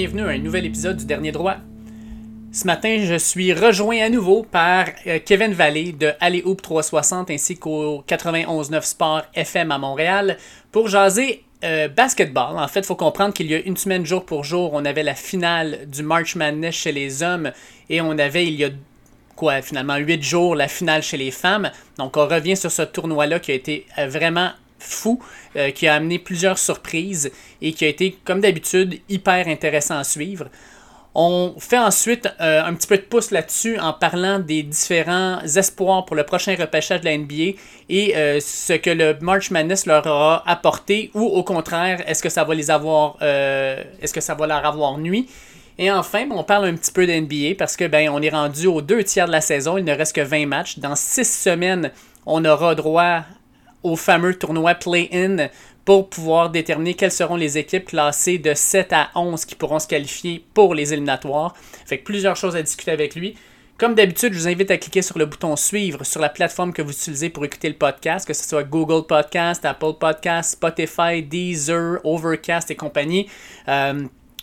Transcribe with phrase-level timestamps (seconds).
[0.00, 0.16] 12 avril.
[0.16, 1.56] Bienvenue à un nouvel épisode du Dernier Droit.
[2.52, 7.30] Ce matin, je suis rejoint à nouveau par euh, Kevin Vallée de Alley Hoop 360
[7.30, 10.38] ainsi qu'au 91.9 Sport FM à Montréal
[10.72, 12.58] pour jaser euh, basketball.
[12.58, 15.02] En fait, il faut comprendre qu'il y a une semaine jour pour jour, on avait
[15.02, 17.52] la finale du March Madness chez les hommes
[17.90, 18.70] et on avait il y a
[19.36, 21.70] quoi, finalement, huit jours, la finale chez les femmes.
[21.98, 24.50] Donc, on revient sur ce tournoi-là qui a été euh, vraiment
[24.80, 25.22] fou,
[25.56, 27.30] euh, qui a amené plusieurs surprises
[27.62, 30.46] et qui a été, comme d'habitude, hyper intéressant à suivre.
[31.14, 36.04] On fait ensuite euh, un petit peu de pouce là-dessus en parlant des différents espoirs
[36.04, 37.58] pour le prochain repêchage de la NBA
[37.88, 42.44] et ce que le March Madness leur aura apporté ou au contraire, est-ce que ça
[42.44, 45.28] va les avoir, est-ce que ça va leur avoir nuit
[45.80, 48.82] et enfin, on parle un petit peu d'NBA parce que ben, on est rendu aux
[48.82, 49.78] deux tiers de la saison.
[49.78, 50.78] Il ne reste que 20 matchs.
[50.78, 51.90] Dans six semaines,
[52.26, 53.22] on aura droit
[53.82, 55.48] au fameux tournoi Play-In
[55.84, 59.88] pour pouvoir déterminer quelles seront les équipes classées de 7 à 11 qui pourront se
[59.88, 61.54] qualifier pour les éliminatoires.
[61.86, 63.34] Fait que plusieurs choses à discuter avec lui.
[63.80, 66.82] Comme d'habitude, je vous invite à cliquer sur le bouton suivre sur la plateforme que
[66.82, 71.98] vous utilisez pour écouter le podcast, que ce soit Google Podcast, Apple Podcast, Spotify, Deezer,
[72.04, 73.26] Overcast et compagnie.
[73.68, 74.02] Euh,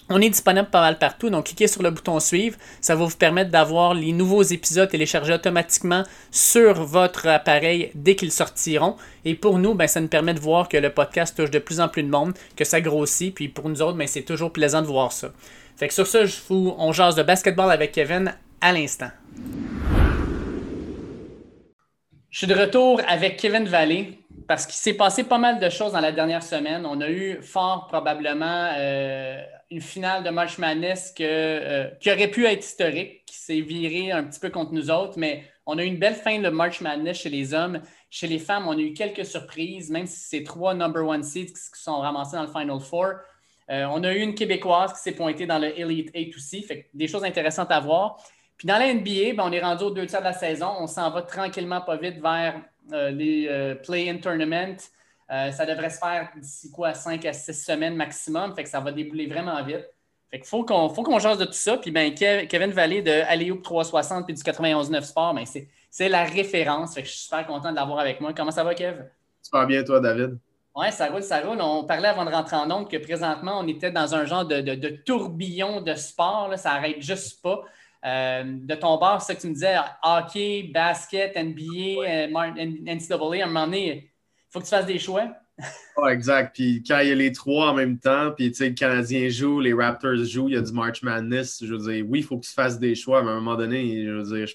[0.10, 2.58] on est disponible pas mal partout, donc cliquez sur le bouton suivre.
[2.80, 8.32] Ça va vous permettre d'avoir les nouveaux épisodes téléchargés automatiquement sur votre appareil dès qu'ils
[8.32, 8.96] sortiront.
[9.26, 11.82] Et pour nous, ben, ça nous permet de voir que le podcast touche de plus
[11.82, 13.36] en plus de monde, que ça grossit.
[13.36, 15.32] Puis pour nous autres, ben, c'est toujours plaisant de voir ça.
[15.76, 19.12] Fait que sur ça, je on jase de basketball avec Kevin à l'instant.
[22.30, 25.92] Je suis de retour avec Kevin Vallée parce qu'il s'est passé pas mal de choses
[25.92, 26.86] dans la dernière semaine.
[26.86, 32.46] On a eu fort probablement euh, une finale de March Madness euh, qui aurait pu
[32.46, 35.88] être historique, qui s'est virée un petit peu contre nous autres, mais on a eu
[35.88, 37.82] une belle fin de March Madness chez les hommes.
[38.10, 41.48] Chez les femmes, on a eu quelques surprises, même si c'est trois number one seeds
[41.48, 43.16] qui sont ramassés dans le Final Four.
[43.70, 46.90] Euh, on a eu une Québécoise qui s'est pointée dans le Elite 8 aussi, fait
[46.94, 48.18] des choses intéressantes à voir.
[48.58, 50.72] Puis dans la NBA, ben, on est rendu aux deux tiers de la saison.
[50.80, 52.62] On s'en va tranquillement, pas vite, vers
[52.92, 54.78] les play-in tournaments.
[55.30, 58.56] Euh, ça devrait se faire d'ici quoi, 5 à 6 semaines maximum.
[58.56, 59.86] Fait que ça va débouler vraiment vite.
[60.32, 61.78] Fait qu'il faut qu'on faut qu'on de tout ça.
[61.78, 65.46] Puis ben, Kevin Vallée de Aléoup 360 puis du 91.9 Sport, ben,
[65.90, 66.96] c'est la référence.
[66.96, 68.34] Fait que je suis super content de l'avoir avec moi.
[68.34, 69.04] Comment ça va, Kev?
[69.42, 70.38] Super bien, toi, David.
[70.76, 71.58] Oui, ça roule, ça roule.
[71.60, 74.90] On parlait avant de rentrer en onde que présentement, on était dans un genre de,
[75.04, 76.50] tourbillon de sport.
[76.50, 76.58] Là.
[76.58, 77.64] Ça n'arrête juste pas.
[78.06, 82.28] Euh, de ton bord, c'est ça que tu me disais, hockey, basket, NBA, euh,
[82.86, 84.12] NCAA, à un moment donné,
[84.50, 85.28] faut que tu fasses des choix.
[86.00, 86.54] Ah, exact.
[86.54, 89.30] Puis quand il y a les trois en même temps, puis tu sais, le Canadien
[89.30, 91.64] joue, les Raptors jouent, il y a du March Madness.
[91.66, 93.56] Je veux dire, oui, il faut que tu fasses des choix, mais à un moment
[93.56, 94.46] donné, je veux dire, je ne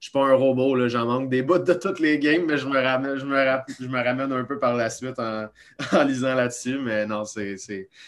[0.00, 2.76] suis, pas, un robot, j'en manque des bouts de toutes les games, mais je me
[2.76, 3.36] ramène, je me,
[3.80, 5.48] je me ramène un peu par la suite en,
[6.04, 6.80] lisant là-dessus.
[6.80, 7.56] Mais non, c'est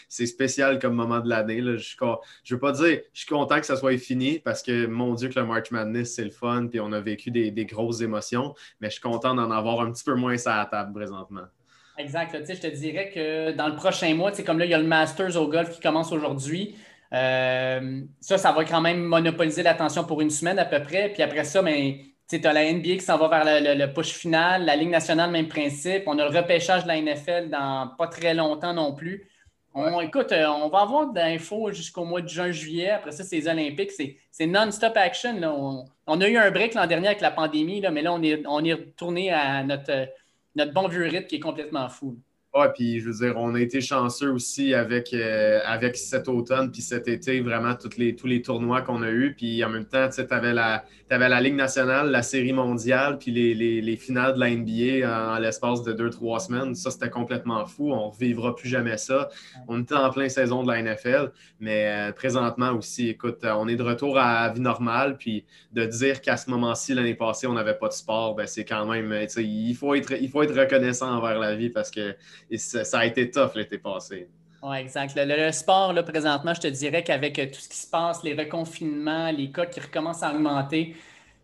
[0.09, 1.61] spécial comme moment de l'année.
[1.61, 5.13] Je ne veux pas dire, je suis content que ça soit fini parce que mon
[5.13, 8.53] Dieu, que le March Madness, c'est le fun, puis on a vécu des, grosses émotions,
[8.81, 11.47] mais je suis content d'en avoir un petit peu moins à la table présentement.
[11.97, 12.35] Exact.
[12.47, 15.35] je te dirais que dans le prochain mois, comme là, il y a le Masters
[15.35, 16.75] au golf qui commence aujourd'hui.
[17.13, 21.09] Euh, ça, ça va quand même monopoliser l'attention pour une semaine à peu près.
[21.09, 21.95] Puis après ça, ben,
[22.29, 25.47] tu as la NBA qui s'en va vers le, push final, la Ligue nationale, même
[25.47, 26.03] principe.
[26.05, 29.27] On a le repêchage de la NFL dans pas très longtemps non plus.
[29.73, 32.89] On, écoute, euh, on va avoir d'infos jusqu'au mois de juin-juillet.
[32.89, 33.91] Après ça, c'est les Olympiques.
[34.31, 35.85] C'est non-stop action.
[36.07, 38.43] On, a eu un break l'an dernier avec la pandémie, là, mais là, on est,
[38.47, 40.09] on est retourné à notre
[40.57, 42.21] notre bon vieux rythme qui est complètement fou.
[42.57, 46.71] Ouais, puis je veux dire, on a été chanceux aussi avec, euh, avec cet automne
[46.71, 49.35] puis cet été, vraiment les, tous les tournois qu'on a eus.
[49.37, 53.29] Puis en même temps, tu avais la, avais la Ligue nationale, la Série mondiale, puis
[53.29, 56.73] les, les, les finales de la NBA en, l'espace de deux, trois semaines.
[56.73, 57.91] Ça, c'était complètement fou.
[57.91, 59.29] On ne vivra plus jamais ça.
[59.67, 63.67] On était en plein saison de la NFL, mais euh, présentement aussi, écoute, euh, on
[63.67, 65.17] est de retour à la vie normale.
[65.17, 68.65] Puis de dire qu'à ce moment-ci, l'année passée, on n'avait pas de sport, ben, c'est
[68.65, 72.15] quand même, il faut, être, il faut être reconnaissant envers la vie parce que
[72.55, 74.27] ça, a été tough l'été passé.
[74.63, 75.13] Oui, exact.
[75.15, 79.31] Le, sport, là, présentement, je te dirais qu'avec tout ce qui se passe, les reconfinements,
[79.31, 80.95] les cas qui recommencent à augmenter,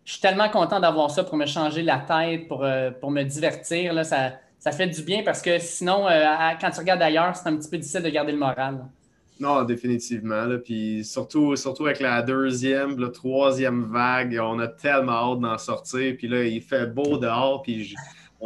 [0.04, 3.22] je suis tellement content d'avoir ça pour me changer la tête, pour, euh, pour me
[3.22, 3.92] divertir.
[3.92, 6.24] Là, ça, ça fait du bien parce que sinon, euh,
[6.60, 8.84] quand tu regardes ailleurs, c'est un petit peu difficile de garder le moral.
[9.40, 10.46] Non, définitivement.
[10.64, 16.14] Puis surtout, surtout avec la deuxième, la troisième vague, on a tellement hâte d'en sortir.
[16.16, 17.62] Puis là, il fait beau dehors.
[17.62, 17.94] Puis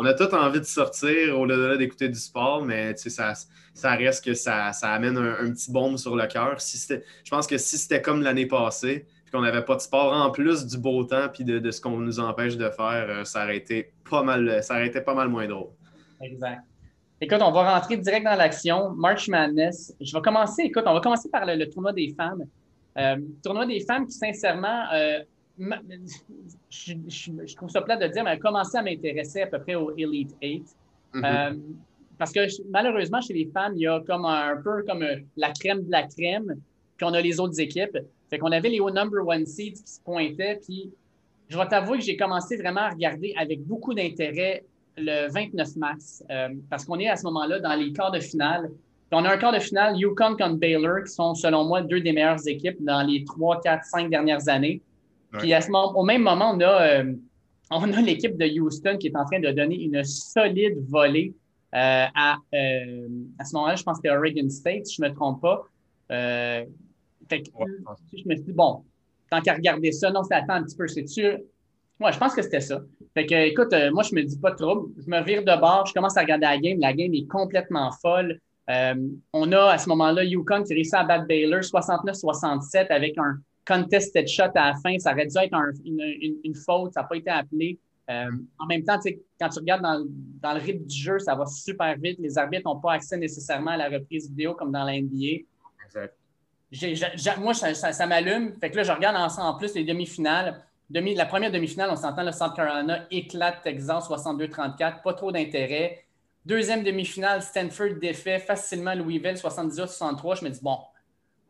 [0.01, 3.33] on a tout envie de sortir au-delà d'écouter du sport, mais ça,
[3.75, 6.61] ça reste que ça, amène un, petit baume sur le cœur.
[6.61, 6.79] Si
[7.25, 10.31] je pense que si c'était comme l'année passée, puis qu'on n'avait pas de sport en
[10.31, 13.57] plus du beau temps puis de, ce qu'on nous empêche de faire, euh, ça aurait
[13.57, 15.71] été pas mal, ça aurait été pas mal moins drôle.
[16.23, 16.63] Exact.
[17.21, 18.91] Écoute, on va rentrer direct dans l'action.
[18.91, 19.93] March Madness.
[20.01, 22.45] Je vais commencer, écoute, on va commencer par le, tournoi des femmes.
[22.97, 25.19] Euh, tournoi des femmes qui, sincèrement, euh,
[25.59, 29.97] je, trouve ça plat de dire, mais a commencé à m'intéresser à peu près au
[29.97, 30.65] Elite 8.
[31.15, 31.25] Mm-hmm.
[31.25, 31.57] Euh,
[32.19, 32.41] parce que
[32.71, 35.91] malheureusement, chez les femmes, il y a comme un, peu comme euh, la crème de
[35.91, 36.57] la crème,
[36.97, 37.99] puis on a les autres équipes.
[38.29, 40.91] Fait qu'on avait les hauts number one seeds qui se pointaient, puis
[41.49, 44.65] je vais t'avouer que j'ai commencé vraiment à regarder avec beaucoup d'intérêt
[44.97, 48.71] le 29 mars, euh, parce qu'on est à ce moment-là dans les quarts de finale.
[49.13, 52.13] on a un quart de finale, Yukon contre Baylor, qui sont, selon moi, deux des
[52.13, 54.83] meilleures équipes dans les trois, quatre, cinq dernières années.
[55.33, 57.13] Puis à ce moment, au même moment, on a, euh,
[57.71, 61.35] on a l'équipe de Houston qui est en train de donner une solide volée
[61.75, 63.77] euh, à, à ce moment-là.
[63.77, 65.63] Je pense que c'était Oregon State, si je ne me trompe pas.
[66.09, 67.51] fait que,
[68.17, 68.83] je me suis dit, bon,
[69.31, 71.39] tant qu'à regarder ça, non, ça attend un petit peu, c'est sûr.
[72.01, 72.81] Moi, je pense que c'était ça.
[73.15, 74.89] Fait que, écoute, euh, moi, je me dis pas trop.
[74.97, 76.79] Je me vire de bord, je commence à regarder la game.
[76.81, 78.39] La game est complètement folle.
[78.71, 78.95] Euh,
[79.33, 84.27] on a à ce moment-là Yukon qui réussit à battre Baylor 69-67 avec un contested
[84.27, 84.99] shot à la fin.
[84.99, 87.79] Ça aurait dû être une, faute, ça n'a pas été appelé.
[88.11, 88.99] Euh, en même temps,
[89.39, 90.03] quand tu regardes dans,
[90.41, 92.19] dans, le rythme du jeu, ça va super vite.
[92.19, 95.45] Les arbitres n'ont pas accès nécessairement à la reprise vidéo comme dans la NBA.
[95.85, 96.15] Exact
[97.39, 98.55] moi, ça, m'allume.
[98.61, 100.63] Fait que là, je regarde en plus les demi-finales.
[100.91, 106.05] Demi, la première demi-finale, on s'entend, le South Carolina éclate Texas 62-34, pas trop d'intérêt.
[106.47, 110.41] Deuxième demi-finale, Stanford défait facilement Louisville 78-63.
[110.41, 110.79] Je me dis, bon,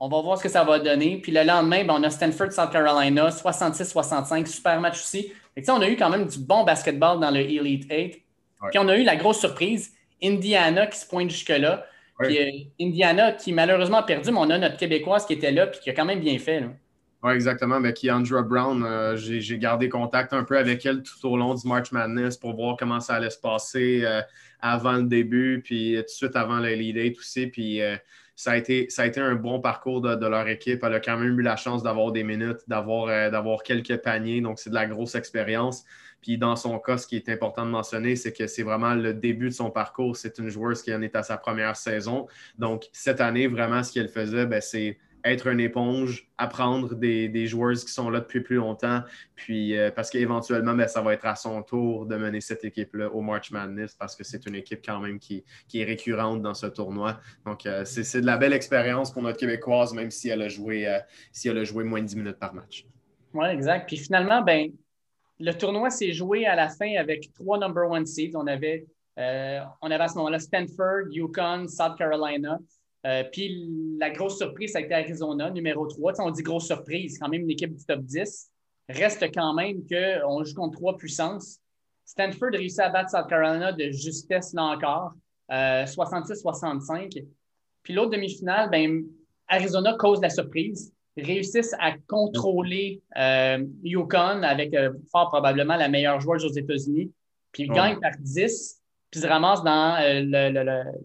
[0.01, 1.19] on va voir ce que ça va donner.
[1.21, 5.33] Puis le lendemain, ben, on a Stanford, South Carolina, 66-65, super match aussi.
[5.55, 8.23] Fait on a eu quand même du bon basketball dans le Elite 8.
[8.71, 9.93] Puis on a eu la grosse surprise,
[10.23, 11.87] Indiana qui se pointe jusque-là.
[12.21, 12.51] Puis euh,
[12.81, 15.91] Indiana, qui malheureusement a perdu, mais on a notre Québécoise qui était là puis qui
[15.91, 16.65] a quand même bien fait.
[17.23, 17.81] Oui, exactement.
[17.81, 21.55] Mais qui Andrew Brown, euh, j'ai gardé contact un peu avec elle tout au long
[21.55, 24.21] du March Madness pour voir comment ça allait se passer euh,
[24.61, 27.47] avant le début, puis tout de suite avant le Lead 8 aussi.
[27.49, 27.81] Puis
[28.39, 30.85] ça, a été, un bon parcours de, leur équipe.
[30.85, 34.41] Elle a quand même eu la chance d'avoir des minutes, d'avoir quelques paniers.
[34.41, 35.85] Donc, c'est de la grosse expérience.
[36.23, 39.13] Puis dans son cas, ce qui est important de mentionner, c'est que c'est vraiment le
[39.13, 40.17] début de son parcours.
[40.17, 42.29] C'est une joueuse qui en est à sa première saison.
[42.57, 44.99] Donc, cette année, vraiment, ce qu'elle faisait, ben, c'est
[45.33, 49.03] être une éponge, apprendre des, des, joueuses qui sont là depuis plus longtemps,
[49.35, 53.11] puis euh, parce qu'éventuellement, ben, ça va être à son tour de mener cette équipe-là
[53.11, 55.45] au March Madness parce que c'est une équipe quand même qui,
[55.75, 57.21] est récurrente dans ce tournoi.
[57.47, 60.87] Donc, euh, c'est de la belle expérience pour notre Québécoise, même si elle a joué,
[60.87, 60.99] euh,
[61.33, 62.87] si elle a joué moins de 10 minutes par match.
[63.35, 63.87] Oui, exact.
[63.87, 64.71] Puis finalement, ben,
[65.39, 68.33] le tournoi s'est joué à la fin avec trois number one seeds.
[68.35, 68.87] On avait,
[69.17, 72.59] on avait à ce moment-là Stanford, Yukon, South Carolina.
[73.07, 73.69] Euh, puis
[73.99, 76.21] la grosse surprise, ça a été Arizona, numéro 3.
[76.21, 78.51] on dit grosse surprise, quand même une équipe du top 10.
[78.89, 81.59] Reste quand même qu'on joue contre trois puissances.
[82.05, 85.13] Stanford réussit à battre South Carolina de justesse là encore,
[85.51, 87.19] 66-65.
[87.19, 87.23] Euh,
[87.83, 89.05] puis l'autre demi-finale, ben,
[89.47, 94.75] Arizona cause la surprise réussissent à contrôler euh, Yukon avec
[95.11, 97.13] fort probablement la meilleure joueuse aux États-Unis,
[97.53, 99.99] puis ils gagnent par 10, puis ils se ramassent dans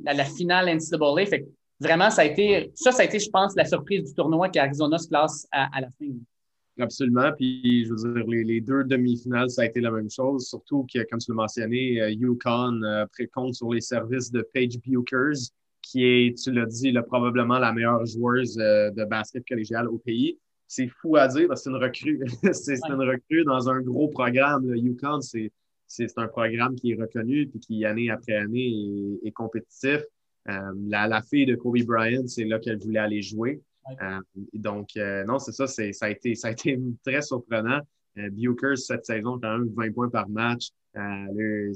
[0.06, 1.26] la, finale NCAA.
[1.26, 1.48] Fait
[1.84, 4.98] vraiment, ça a été, ça, ça a été, je pense, la surprise du tournoi qu'Arizona
[4.98, 6.14] se classe à, la fin.
[6.80, 7.32] Absolument.
[7.38, 10.48] Puis, je veux dire, les, deux demi-finales, ça a été la même chose.
[10.48, 12.82] Surtout que, comme tu l'as mentionné, Yukon
[13.34, 15.52] compte sur les services de Paige Bukers,
[15.84, 20.40] qui est, tu l'as dit, probablement la meilleure joueuse euh, de basket collégial au pays.
[20.68, 22.26] C'est fou à dire parce que c'est une recrue.
[22.54, 24.66] c'est une recrue dans un gros programme.
[24.66, 30.02] Le UConn, c'est un programme qui est reconnu et qui, année après année, est, compétitif.
[30.50, 33.62] Euh, la, fille de Kobe Bryant, c'est là qu'elle voulait aller jouer.
[34.02, 34.20] Euh,
[34.54, 34.90] donc,
[35.28, 37.80] non, c'est ça, ça a, été, ça a été très surprenant.
[38.16, 40.70] Bukers, cette saison, quand même 20 points par match.
[40.96, 41.74] Euh,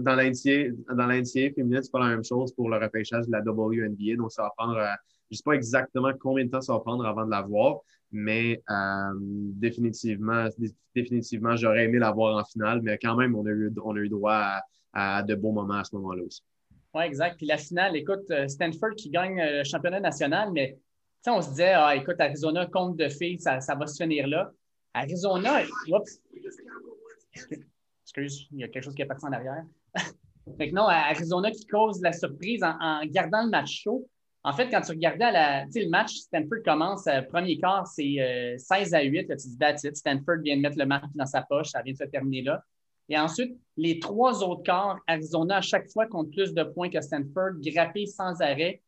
[0.00, 4.16] dans l'NCA féminin, c'est pas la même chose pour le repêchage de la WNBA.
[4.16, 4.94] Donc, ça va prendre, euh,
[5.30, 7.80] je ne sais pas exactement combien de temps ça va prendre avant de la voir,
[8.10, 10.48] mais euh, définitivement,
[10.94, 13.98] définitivement j'aurais aimé la voir en finale, mais quand même, on a eu, on a
[13.98, 14.60] eu droit
[14.92, 16.42] à, de bons moments à ce moment-là aussi.
[16.96, 17.36] Oui, exact.
[17.36, 20.78] Puis la finale, écoute, Stanford qui gagne le championnat national, mais
[21.26, 24.50] on se disait, ah, écoute, Arizona, compte de filles, ça, ça va se finir là.
[24.94, 26.20] Arizona, oups,
[28.02, 29.64] Excuse, il y a quelque chose qui est parti en arrière.
[30.56, 34.08] fait que non, Arizona qui cause la surprise en, gardant le match chaud.
[34.42, 38.94] En fait, quand tu regardais la, le match, Stanford commence, euh, premier quart, c'est 16
[38.94, 39.28] euh, à 8.
[39.28, 41.92] Là, tu dis, that's Stanford vient de mettre le match dans sa poche, ça vient
[41.92, 42.62] de se terminer là.
[43.08, 47.00] Et ensuite, les trois autres quarts, Arizona, à chaque fois, compte plus de points que
[47.00, 48.82] Stanford, grappé sans arrêt,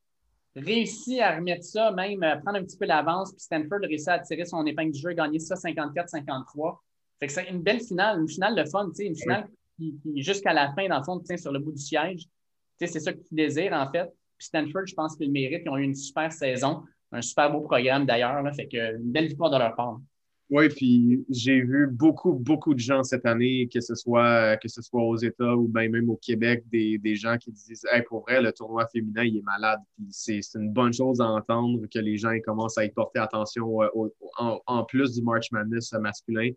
[0.56, 4.18] réussit à remettre ça, même à prendre un petit peu l'avance, puis Stanford réussit à
[4.18, 6.78] tirer son épingle du jeu, gagner ça 54-53
[7.26, 10.98] c'est une belle finale, une finale de fun, une finale qui, jusqu'à la fin, dans
[10.98, 12.26] le fond, tient sur le bout du siège.
[12.78, 14.06] c'est ça que tu désires, en fait.
[14.36, 15.62] Puis Stanford, je pense qu'ils le méritent.
[15.64, 18.44] Ils ont eu une super saison, un super beau programme d'ailleurs.
[18.54, 19.98] Fait que une belle victoire de leur part.
[20.50, 24.80] Oui, puis j'ai vu beaucoup, beaucoup de gens cette année, que ce soit, que ce
[24.80, 28.40] soit aux États ou même au Québec, des, des gens qui disent hey, pour vrai,
[28.40, 29.78] le tournoi féminin, il est malade.
[29.94, 33.82] Puis c'est une bonne chose à entendre que les gens commencent à y porter attention
[33.82, 33.88] euh,
[34.38, 36.50] en, plus du March Madness masculin.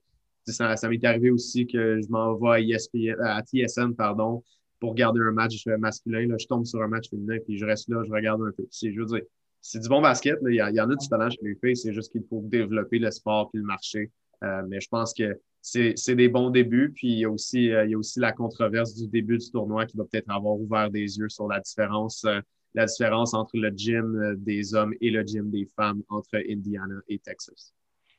[0.46, 4.42] Ça, m'est arrivé aussi que je m'en vais à, ESPN, à TSN pardon,
[4.80, 6.28] pour regarder un match masculin.
[6.28, 8.66] Là, je tombe sur un match féminin, puis je reste là, je regarde un peu.
[8.72, 9.22] Je veux dire,
[9.62, 10.40] c'est du bon basket.
[10.48, 11.78] Il, y, en a du talent chez les filles.
[11.78, 14.12] C'est juste qu'il faut développer le sport puis le marché.
[14.44, 16.92] Euh, mais je pense que c'est des bons débuts.
[16.96, 19.52] Puis il y, a aussi, euh, il y a aussi la controverse du début du
[19.52, 22.40] tournoi qui va peut-être avoir ouvert des yeux sur la différence, euh,
[22.74, 27.20] la différence entre le gym des hommes et le gym des femmes entre Indiana et
[27.20, 27.74] Texas.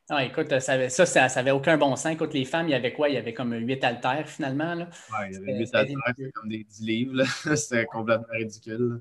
[0.09, 2.13] Ah, écoute, ça, ça, ça n'avait aucun bon sens.
[2.13, 3.09] Écoute, les femmes, il y avait quoi?
[3.09, 4.75] Il y avait comme 8 haltères finalement.
[4.77, 5.97] Oui, il y avait 8 haltères,
[6.35, 7.23] comme des 10 livres.
[7.57, 9.01] C'était complètement ridicule.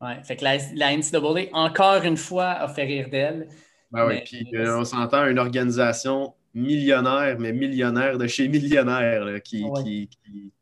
[0.00, 3.48] Oui, fait que la, la, NCAA, encore une fois, a fait rire d'elle.
[3.90, 9.64] Ben oui, puis euh, on s'entend une organisation millionnaire, mais millionnaire de chez millionnaire, qui,
[9.82, 10.08] qui,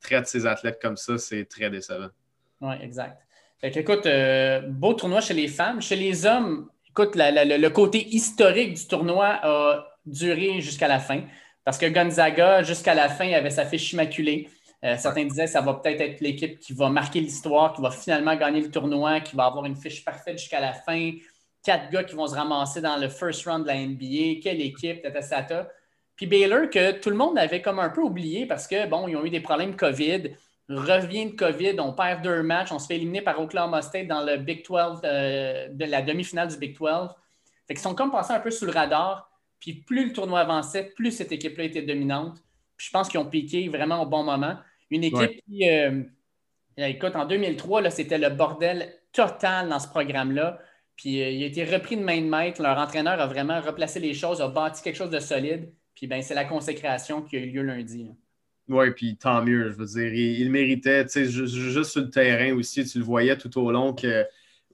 [0.01, 2.09] traite ses athlètes comme ça, c'est très décevant.
[2.61, 3.21] Oui, exact.
[3.61, 5.81] Fait que, écoute, euh, beau tournoi chez les femmes.
[5.81, 11.23] Chez les hommes, écoute, le côté historique du tournoi a duré jusqu'à la fin.
[11.65, 14.49] Parce que Gonzaga, jusqu'à la fin, avait sa fiche immaculée.
[14.85, 17.91] Euh, certains disaient que ça va peut-être être, l'équipe qui va marquer l'histoire, qui va
[17.91, 21.13] finalement gagner le tournoi, qui va avoir une fiche parfaite jusqu'à la fin.
[21.63, 24.41] Quatre gars qui vont se ramasser dans le first round de la NBA.
[24.43, 25.69] Quelle équipe, tata,
[26.15, 29.17] Puis Baylor, que tout le monde avait comme un peu oublié parce que, bon, ils
[29.17, 30.31] ont eu des problèmes COVID.
[30.69, 34.23] Revient de COVID, on perd deux matchs, on se fait éliminer par Oklahoma State dans
[34.23, 37.09] le Big 12, euh, de la demi-finale du Big 12.
[37.67, 39.31] Fait qu'ils sont comme passés un peu sous le radar.
[39.59, 42.37] Puis plus le tournoi avançait, plus cette équipe-là était dominante.
[42.77, 44.57] Je pense qu'ils ont piqué vraiment au bon moment.
[44.91, 46.03] Une équipe qui, euh,
[46.77, 50.59] écoute, en 2003, c'était le bordel total dans ce programme-là.
[50.97, 52.63] Puis euh, il a été repris de main de maître.
[52.63, 55.73] Leur entraîneur a vraiment replacé les choses, a bâti quelque chose de solide.
[55.95, 58.11] Puis ben, c'est la consécration qui a eu lieu lundi.
[58.69, 59.71] Oui, puis tant mieux.
[59.71, 63.37] Je veux dire, il, méritait, tu sais, juste sur le terrain aussi, tu le voyais
[63.37, 64.27] tout au long que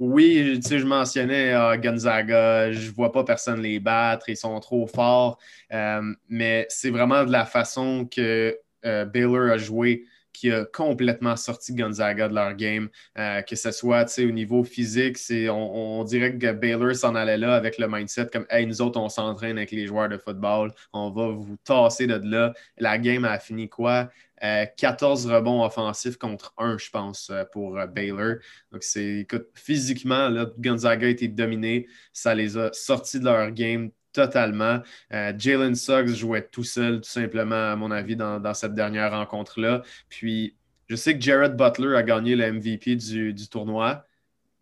[0.02, 4.58] oui, tu sais, je mentionnais ah, Gonzaga, je vois pas personne les battre, ils sont
[4.58, 5.38] trop forts,
[5.72, 11.36] euh, mais c'est vraiment de la façon que euh, Baylor a joué qui a complètement
[11.36, 15.18] sorti Gonzaga de leur game, euh, que ce soit au niveau physique,
[15.48, 19.56] on, dirait que Baylor s'en allait là avec le mindset comme nous autres, on s'entraîne
[19.56, 22.54] avec les joueurs de football, on va vous tasser de là.
[22.76, 24.10] La game a fini quoi?
[24.42, 28.36] 14 euh, rebonds offensifs contre 1, je pense, pour Baylor.
[28.72, 31.86] Donc, c'est, écoute, physiquement, Gonzaga a été dominé.
[32.12, 34.80] Ça les a sortis de leur game totalement.
[35.12, 39.82] Euh, Jalen Suggs jouait tout seul, tout simplement, à mon avis, dans, cette dernière rencontre-là.
[40.08, 40.56] Puis,
[40.88, 44.04] je sais que Jared Butler a gagné le MVP du, du tournoi,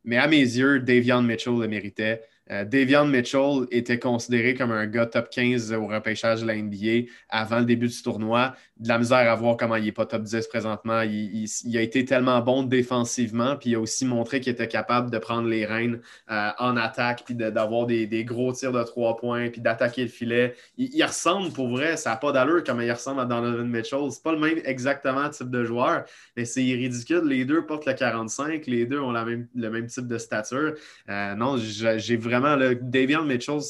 [0.04, 2.22] mais à mes yeux, Davion Mitchell le méritait.
[2.50, 6.54] Euh, Davion Mitchell était considéré comme un gars top 15 au repêchage de la
[7.28, 8.54] avant le début du tournoi.
[8.78, 11.02] De la misère à voir comment il n'est pas top 10 présentement.
[11.02, 15.18] Il, a été tellement bon défensivement, puis il a aussi montré qu'il était capable de
[15.18, 19.60] prendre les rênes euh, en attaque, puis d'avoir des, gros tirs de trois points, puis
[19.60, 20.54] d'attaquer le filet.
[20.78, 24.10] Il, ressemble pour vrai, ça n'a pas d'allure comme il ressemble à Donovan Mitchell.
[24.10, 26.04] C'est pas le même exactement type de joueur,
[26.36, 27.22] mais c'est ridicule.
[27.26, 30.74] Les deux portent le 45, les deux ont le même type de stature.
[31.08, 33.60] Euh, non, j'ai vraiment vraiment, Davion Mitchell,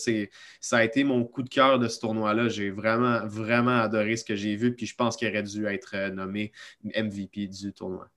[0.60, 2.48] ça a été mon coup de cœur de ce tournoi-là.
[2.48, 5.92] J'ai vraiment, vraiment adoré ce que j'ai vu, puis je pense qu'il aurait dû être
[5.94, 6.52] euh, nommé
[6.84, 8.08] MVP du tournoi.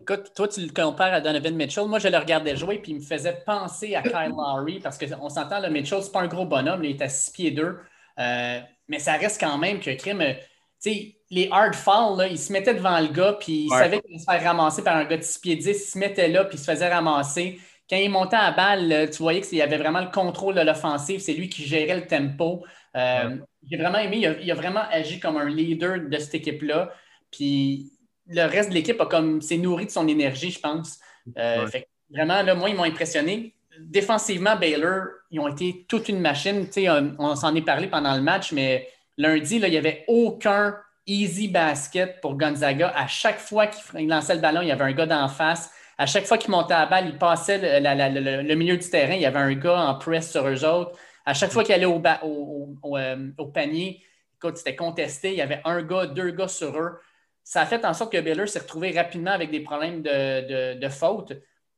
[0.00, 1.86] Écoute, toi, tu le compares à Donovan Mitchell.
[1.86, 5.28] Moi, je le regardais jouer, puis il me faisait penser à Kyle Lowry, parce qu'on
[5.28, 7.78] s'entend, le Mitchell, c'est pas un gros bonhomme, il est à 6 pieds 2.
[8.18, 10.20] Euh, mais ça reste quand même que crime.
[10.20, 10.34] Euh,
[10.82, 14.00] tu sais, les hard falls, là, il se mettait devant le gars, puis il savait
[14.00, 16.28] qu'il allait se faire ramasser par un gars de 6 pieds 10, il se mettait
[16.28, 17.58] là, puis il se faisait ramasser
[17.94, 21.20] quand il montait à balle, tu voyais qu'il y avait vraiment le contrôle de l'offensive.
[21.20, 22.64] C'est lui qui gérait le tempo.
[22.96, 23.36] Euh,
[23.70, 24.36] j'ai vraiment aimé.
[24.42, 26.92] Il a, vraiment agi comme un leader de cette équipe-là.
[27.30, 27.92] Puis
[28.26, 30.98] le reste de l'équipe a comme s'est nourri de son énergie, je pense.
[31.38, 31.68] Euh,
[32.10, 33.54] vraiment, là, moi, ils m'ont impressionné.
[33.78, 36.66] Défensivement, Baylor, ils ont été toute une machine.
[36.76, 40.76] on, on s'en est parlé pendant le match, mais lundi, là, il n'y avait aucun
[41.06, 42.92] easy basket pour Gonzaga.
[42.96, 45.70] À chaque fois qu'il lançait le ballon, il y avait un gars d'en face.
[45.98, 49.14] À chaque fois qu'il montait à la balle, il passait le, milieu du terrain.
[49.14, 50.98] Il y avait un gars en press sur eux autres.
[51.24, 54.02] À chaque fois qu'il allait au, euh, au, panier,
[54.36, 55.30] écoute, c'était contesté.
[55.30, 56.98] Il y avait un gars, deux gars sur eux.
[57.44, 60.88] Ça a fait en sorte que Baylor s'est retrouvé rapidement avec des problèmes de, de,
[60.88, 61.32] faute.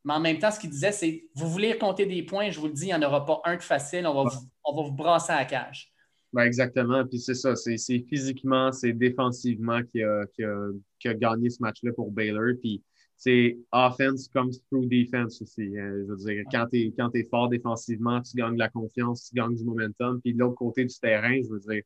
[0.04, 2.68] Mais en même temps, ce qu'il disait, c'est vous voulez compter des points, je vous
[2.68, 4.06] le dis, il n'y en aura pas un de facile.
[4.06, 5.92] On va, vous, on va vous brasser à la cage.
[6.32, 7.04] Ben exactement.
[7.06, 7.76] Puis c'est ça, c'est
[8.08, 12.52] physiquement, c'est défensivement qui a, a, gagné ce match-là pour Baylor.
[12.60, 12.82] Puis
[13.16, 15.62] c'est offense comes through defense aussi.
[15.78, 16.04] Hein.
[16.06, 19.54] je veux dire, quand tu es, fort défensivement, tu gagnes de la confiance, tu gagnes
[19.54, 20.20] du momentum.
[20.20, 21.82] Puis de l'autre côté du terrain, je veux dire,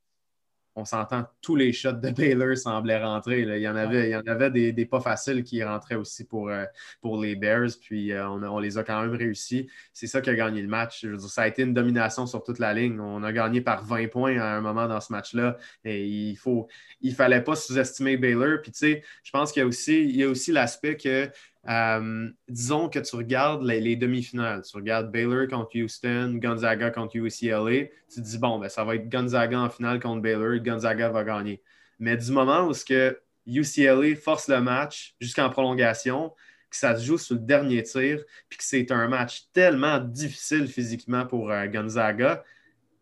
[0.76, 3.42] on s'entend, tous les shots de Baylor semblaient rentrer.
[3.42, 6.64] Il y en avait, avait des, pas faciles qui rentraient aussi pour, euh,
[7.20, 9.68] les Bears, puis euh, on, les a quand même réussi.
[9.92, 11.06] C'est ça qui a gagné le match.
[11.18, 13.00] ça a été une domination sur toute la ligne.
[13.00, 15.56] On a gagné par 20 points à un moment dans ce match-là.
[15.84, 16.68] Et il faut,
[17.00, 18.60] il fallait pas sous-estimer Baylor.
[18.62, 21.30] Puis tu sais, je pense qu'il y a aussi l'aspect que
[21.68, 27.88] euh, disons que tu regardes les, demi-finales, tu regardes Baylor contre Houston, Gonzaga contre UCLA,
[28.12, 31.22] tu te dis, bon, ben, ça va être Gonzaga en finale contre Baylor, Gonzaga va
[31.22, 31.62] gagner.
[31.98, 36.32] Mais du moment où que UCLA force le match jusqu'en prolongation,
[36.70, 40.66] que ça se joue sur le dernier tir, puis que c'est un match tellement difficile
[40.68, 42.42] physiquement pour euh, Gonzaga,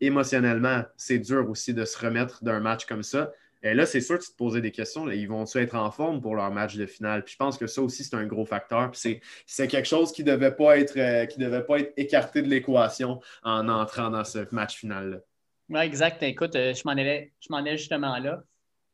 [0.00, 3.32] émotionnellement, c'est dur aussi de se remettre d'un match comme ça.
[3.62, 5.10] Et là, c'est sûr que tu te posais des questions.
[5.10, 7.24] ils vont-ils être en forme pour leur match de finale?
[7.24, 8.90] Puis je pense que ça aussi, c'est un gros facteur.
[8.90, 12.48] Puis c'est quelque chose qui ne devait, pas être, euh, devait pas être écarté de
[12.48, 15.18] l'équation en entrant dans ce match final-là.
[15.70, 16.22] Oui, exact.
[16.22, 18.42] Écoute, euh, je m'en allais, justement là.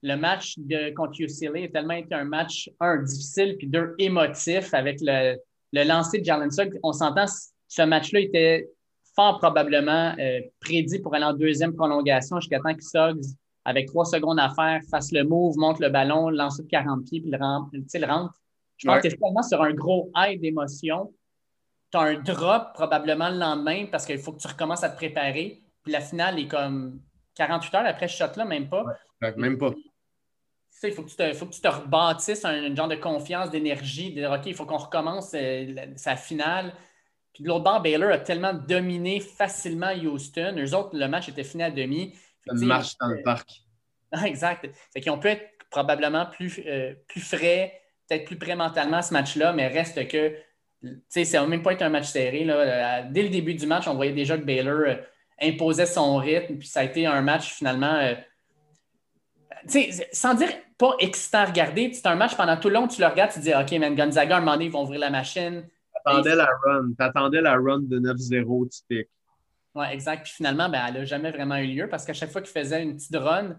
[0.03, 4.75] Le match de, contre UCLA a tellement été un match, un, difficile, puis deux, émotif
[4.75, 5.37] avec le,
[5.73, 6.79] le lancer de Jalen Suggs.
[6.83, 7.25] On s'entend,
[7.69, 8.69] ce match-là était
[9.15, 14.05] fort probablement euh, prédit pour aller en deuxième prolongation jusqu'à temps que Suggs avec trois
[14.05, 17.39] secondes à faire, fasse le move, monte le ballon, lance de 40 pieds, puis le,
[17.39, 17.71] rentre.
[18.77, 21.13] Je pense que c'est tellement sur un gros high d'émotion.
[21.91, 24.97] Tu as un drop probablement le lendemain parce qu'il faut que tu recommences à te
[24.97, 25.63] préparer.
[25.83, 27.01] Puis la finale est comme
[27.37, 28.85] 48 heures après ce shot-là, même pas.
[29.37, 29.73] même pas.
[30.83, 34.11] Il faut, que tu te, faut que tu te rebâtisses un, genre de confiance, d'énergie,
[34.11, 36.75] de dire OK, il faut qu'on recommence euh, sa finale.
[37.33, 40.57] Puis de l'autre bord, Baylor a tellement dominé facilement Houston.
[40.59, 42.13] Eux autres, le match était fini à demi.
[42.47, 43.51] Ça marche dans le parc.
[44.25, 44.69] Exact.
[44.95, 49.13] Qu'ils ont pu être probablement plus, euh, plus frais, peut-être plus prêts mentalement à ce
[49.13, 50.37] match-là, mais reste que,
[50.83, 52.45] tu sais, ça n'a même pas été un match serré.
[52.45, 53.03] Là.
[53.03, 54.97] Dès le début du match, on voyait déjà que Baylor euh,
[55.41, 58.15] imposait son rythme, puis ça a été un match finalement, euh,
[59.69, 62.89] tu sais, sans dire pas excitant à regarder, c'est un match pendant tout le long,
[62.89, 64.83] tu le regardes, tu te dis, OK, man, Gonzaga, à un moment donné, ils vont
[64.83, 65.65] ouvrir la machine.
[66.05, 69.09] T'attendais la run, t'attendais la run de 9-0 typique.
[69.75, 70.25] Oui, exact.
[70.25, 72.83] Puis finalement, ben, elle n'a jamais vraiment eu lieu parce qu'à chaque fois qu'ils faisaient
[72.83, 73.57] une petite run,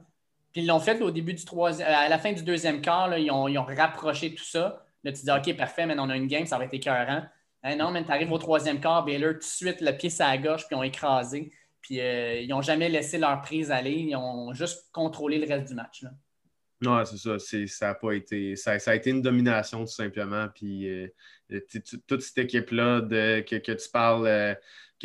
[0.52, 3.30] puis ils l'ont fait au début du troisième, à la fin du deuxième quart, ils,
[3.30, 4.86] ont, ils, ont, rapproché tout ça.
[5.04, 7.24] Là, tu dis, OK, parfait, mais on a une game, ça va être écœurant.
[7.64, 10.38] Hein, non, mais tu arrives au troisième quart, Baylor, tout de suite, le pied à
[10.38, 11.52] gauche, puis ils ont écrasé.
[11.82, 13.92] Puis euh, ils n'ont jamais laissé leur prise aller.
[13.94, 16.04] Ils ont juste contrôlé le reste du match.
[16.04, 16.12] Là.
[16.82, 17.38] Non, c'est ça.
[17.68, 18.56] ça a pas été.
[18.56, 20.48] Ça, a été une domination, tout simplement.
[20.54, 21.08] Puis euh,
[22.08, 24.28] toute cette équipe-là que, que, tu parles.
[24.28, 24.56] Euh,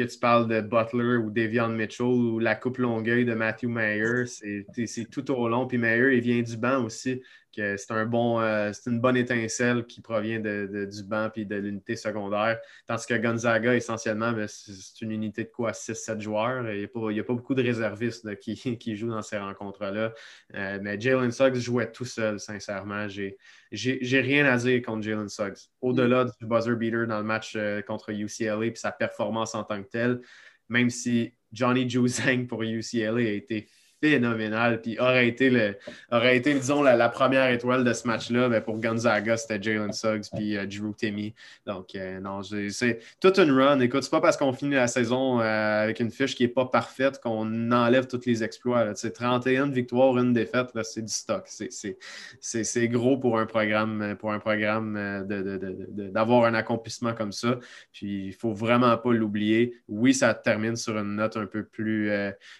[0.06, 4.26] que tu parles de Butler ou Davion Mitchell ou la coupe Longueuil de Matthew Mayer,
[4.26, 5.66] c'est tout au long.
[5.66, 7.22] Puis Mayer, il vient du banc aussi
[7.54, 11.56] c'est un bon, euh, c'est une bonne étincelle qui provient de, du banc et de
[11.56, 12.58] l'unité secondaire.
[12.86, 15.72] Tandis que Gonzaga, essentiellement, ben, c'est une unité de quoi?
[15.72, 16.70] 6-7 joueurs.
[16.70, 20.12] Il n'y a, pas beaucoup de réservistes qui, qui, jouent dans ces rencontres-là.
[20.54, 23.06] Euh, mais Jalen Suggs jouait tout seul, sincèrement.
[23.08, 25.68] J'ai rien à dire contre Jalen Suggs.
[25.80, 29.82] Au-delà du buzzer beater dans le match euh, contre UCLA et sa performance en tant
[29.82, 30.20] que telle,
[30.68, 33.68] même si Johnny Juzang pour UCLA a été
[34.00, 34.80] phénoménal.
[34.80, 35.76] Puis aurait été, le,
[36.10, 38.48] aurait été disons, la, première étoile de ce match-là.
[38.48, 41.34] Mais pour Gonzaga, c'était Jalen Suggs puis euh, Drew Timmy.
[41.66, 43.80] Donc, euh, non, c'est toute une run.
[43.80, 46.66] Écoute, c'est pas parce qu'on finit la saison euh, avec une fiche qui n'est pas
[46.66, 48.94] parfaite qu'on enlève tous les exploits.
[48.94, 51.46] C'est 31 victoires, une défaite, c'est du stock.
[51.48, 57.58] C'est gros pour un programme, pour un programme d'avoir un accomplissement comme ça.
[57.92, 59.74] Puis, il faut vraiment pas l'oublier.
[59.88, 62.10] Oui, ça termine sur une note un peu plus,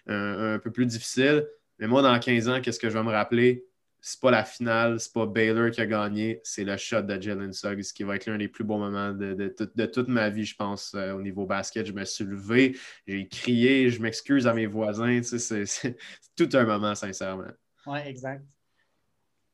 [0.07, 1.30] un peu plus difficile
[1.81, 3.65] mais moi, dans 15 ans, qu'est-ce que je vais me rappeler?
[4.03, 7.53] C'est pas la finale, c'est pas Baylor qui a gagné, c'est le shot de Jalen
[7.53, 10.95] Suggs qui va être l'un des plus beaux moments de, toute ma vie, je pense,
[10.95, 11.87] euh, au niveau basket.
[11.87, 15.23] Je me suis levé, j'ai crié, je m'excuse à mes voisins.
[15.23, 15.97] c'est
[16.37, 17.51] tout un moment, sincèrement.
[17.87, 18.43] Oui, exact.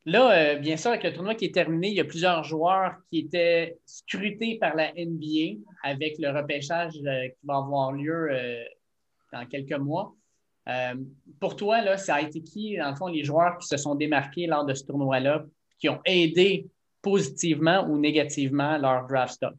[0.05, 2.95] Là, euh, bien sûr, avec le tournoi qui est terminé, il y a plusieurs joueurs
[3.11, 8.31] qui étaient scrutés par la NBA avec le repêchage euh, qui va avoir lieu
[9.33, 10.15] dans quelques mois.
[10.68, 10.94] Euh,
[11.40, 13.94] pour toi, là, ça a été qui, dans le fond, les joueurs qui se sont
[13.94, 15.44] démarqués lors de ce tournoi-là,
[15.79, 16.66] qui ont aidé
[17.02, 19.55] positivement ou négativement leur draft stock?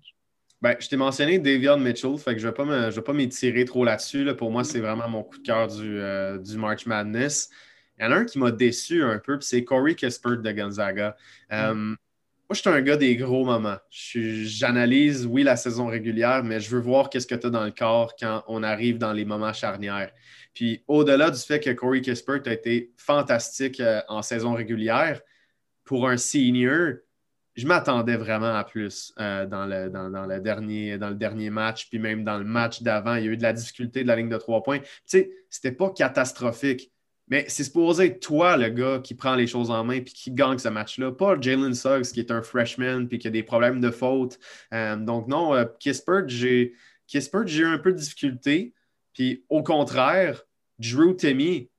[0.61, 4.27] Ben, je t'ai mentionné Davion Mitchell, fait que je ne vais pas m'étirer trop là-dessus.
[4.35, 7.49] Pour moi, c'est vraiment mon coup de cœur du, euh, du, March Madness.
[7.97, 11.15] Il y en a un qui m'a déçu un peu, c'est Corey Kispert de Gonzaga.
[11.51, 11.87] Euh, mm.
[11.89, 11.97] moi,
[12.51, 13.77] je suis un gars des gros moments.
[13.91, 17.71] J'analyse, oui, la saison régulière, mais je veux voir qu'est-ce que tu as dans le
[17.71, 20.11] corps quand on arrive dans les moments charnières.
[20.57, 25.21] Puis au-delà du fait que Corey Kispert a été fantastique euh, en saison régulière,
[25.83, 26.95] pour un senior,
[27.55, 31.87] je m'attendais vraiment à plus euh, dans, le, dans, le dernier, dans le dernier match,
[31.89, 33.13] puis même dans le match d'avant.
[33.17, 34.79] Il y a eu de la difficulté de la ligne de trois points.
[34.79, 36.91] Tu sais, c'était pas catastrophique,
[37.27, 40.31] mais c'est supposé être toi, le gars, qui prend les choses en main puis qui
[40.31, 41.11] gagne ce match-là.
[41.11, 44.39] Pas Jalen Suggs, qui est un freshman puis qui a des problèmes de faute.
[44.73, 46.73] Euh, donc, non, euh, Kispert, j'ai
[47.13, 48.73] eu un peu de difficulté.
[49.13, 50.46] Puis, au contraire,
[50.79, 51.69] Drew Timmy,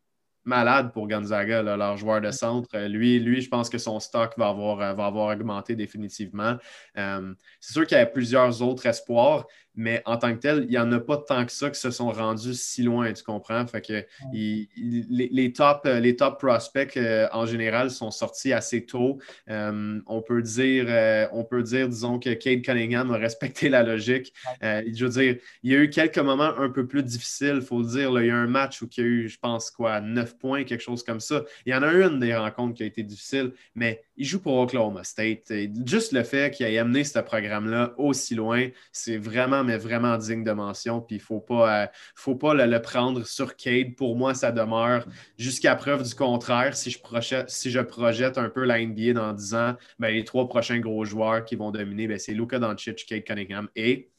[0.45, 2.69] malade pour Gonzaga, leur joueur de centre.
[2.75, 6.57] Euh, lui, je pense que son stock va avoir, va avoir augmenté définitivement.
[6.95, 10.79] c'est sûr qu'il y a plusieurs autres espoirs, mais en tant que tel, il n'y
[10.79, 13.67] en a pas tant que ça qui se sont rendus si loin, tu comprends?
[13.67, 19.19] Fait que les, top, euh, les top prospects euh, en général sont sortis assez tôt.
[19.49, 24.33] Euh, on, peut dire, on peut dire, disons, que Cade Cunningham a respecté la logique.
[24.63, 27.81] je veux dire, il y a eu quelques moments un peu plus difficiles, il faut
[27.81, 28.21] le dire.
[28.21, 30.65] il y a un match où il y a eu, je pense, quoi, 9 points,
[30.65, 31.45] quelque chose comme ça.
[31.67, 34.59] Il y en a une des rencontres qui a été difficile, mais il joue pour
[34.59, 35.53] Oklahoma State.
[35.87, 40.45] juste le fait qu'il ait amené ce programme-là aussi loin, c'est vraiment, mais vraiment digne
[40.45, 41.01] de mention.
[41.01, 43.95] Puis il ne faut pas, euh, faut pas le, prendre sur Cade.
[43.97, 45.07] Pour moi, ça demeure
[45.39, 46.77] jusqu'à preuve du contraire.
[46.77, 50.25] Si je, projette, si je projette un peu la NBA dans 10 ans, ben, les
[50.25, 54.11] trois prochains gros joueurs qui vont dominer, ben, c'est Luka Doncic, Cade Cunningham et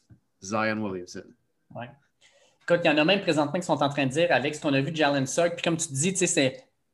[0.42, 1.24] Zion Williamson.
[1.74, 1.90] Ouais.
[2.62, 4.74] Écoute, il y en a même présentement qui sont en train de dire ce qu'on
[4.74, 5.54] a vu Jalen Sugg.
[5.56, 6.14] Puis comme tu dis,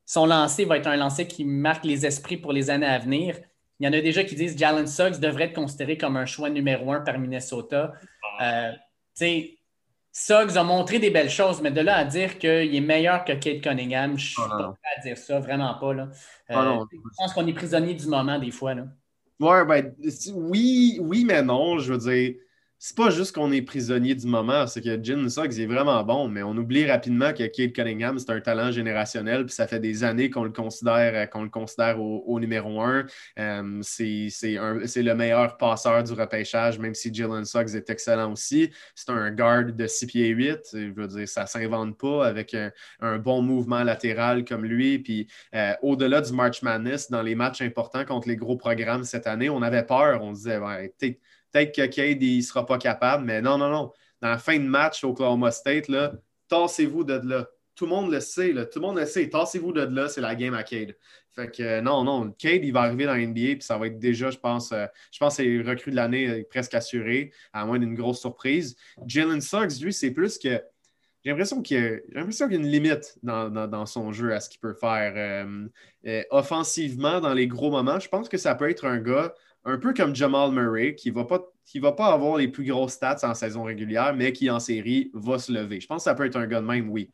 [0.07, 3.37] son lancer va être un lancer qui marque les esprits pour les années à venir.
[3.79, 6.49] Il y en a déjà qui disent Jalen Suggs devrait être considéré comme un choix
[6.49, 7.93] numéro un par Minnesota.
[8.41, 8.73] Euh,
[10.13, 13.33] Suggs a montré des belles choses, mais de là à dire qu'il est meilleur que
[13.33, 15.93] Kate Cunningham, je ne suis pas prêt à dire ça, vraiment pas.
[15.93, 16.09] Là.
[16.51, 18.75] Euh, je pense qu'on est prisonnier du moment des fois.
[18.75, 18.87] Là.
[19.39, 19.95] Ouais, ben,
[20.35, 21.79] oui, oui, mais non.
[21.79, 22.35] Je veux dire,
[22.79, 26.29] c'est pas juste qu'on est prisonnier du moment, c'est que Jin Suggs est vraiment bon,
[26.29, 30.05] mais on oublie rapidement que Kate Cunningham, c'est un talent générationnel, puis ça fait des
[30.05, 33.07] années qu'on le considère, euh, qu'on le considère au, numéro un.
[33.39, 38.71] Euh, c'est le meilleur passeur du repêchage, même si Jalen Suggs est excellent aussi.
[38.95, 40.59] C'est un guard de 6 pieds 8.
[40.75, 42.55] Je veux dire, ça s'invente pas avec
[43.01, 44.99] un, bon mouvement latéral comme lui.
[44.99, 49.27] Puis euh, au-delà du March Madness, dans les matchs importants contre les gros programmes cette
[49.27, 50.23] année, on avait peur.
[50.23, 50.93] On disait, ouais,
[51.57, 53.91] Peut-être que Cade ne sera pas capable, mais non, non, non.
[54.21, 55.91] Dans la fin de match au Oklahoma State,
[56.49, 57.49] tassez-vous de là.
[57.75, 59.31] Tout le monde le sait, tout le monde le sait.
[59.31, 60.97] Tassez-vous de là, c'est la game à Cade.
[61.35, 63.87] Fait que euh, non, non, Cade, il va arriver dans l'NBA, NBA, puis ça va
[63.87, 67.65] être déjà, je pense, euh, je pense c'est recrue de l'année euh, presque assuré, à
[67.65, 68.77] moins d'une grosse surprise.
[69.07, 70.61] Jalen Suggs, lui, c'est plus que
[71.25, 75.47] j'ai l'impression qu'il y, a une limite dans, son jeu à ce qu'il peut faire.
[76.31, 79.35] offensivement, dans les gros moments, je pense que ça peut être un gars
[79.67, 83.35] un peu comme Jamal Murray, qui ne va, pas, avoir les plus grosses stats en
[83.35, 85.81] saison régulière, mais qui en série va se lever.
[85.81, 87.11] Je pense que ça peut être un gars de même, oui.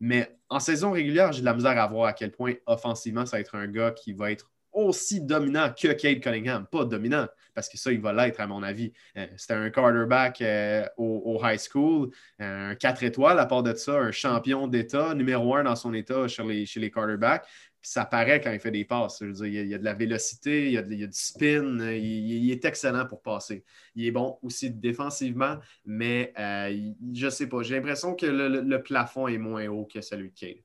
[0.00, 3.38] Mais en saison régulière, j'ai de la misère à voir à quel point offensivement, ça
[3.38, 6.66] va être un gars qui va être aussi dominant que Cade Cunningham.
[6.66, 8.92] Pas dominant, parce que ça, il va l'être, à mon avis.
[9.16, 13.94] Euh, c'était un quarterback euh, au, high school, un 4 étoiles à part de ça,
[13.94, 17.46] un champion d'État, numéro un dans son État chez les, chez les quarterbacks
[17.84, 19.20] ça paraît quand il fait des passes.
[19.20, 23.20] il, y a, de la vélocité, il y a, du spin, il, est excellent pour
[23.20, 23.62] passer.
[23.94, 26.74] Il est bon aussi défensivement, mais euh,
[27.12, 27.62] je ne sais pas.
[27.62, 30.62] J'ai l'impression que le, plafond est moins haut que celui de Cade.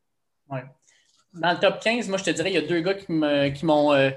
[0.50, 0.64] Ouais.
[1.34, 3.94] Dans le top 15, moi, je te dirais, il y a deux gars qui m'ont
[3.94, 4.10] euh,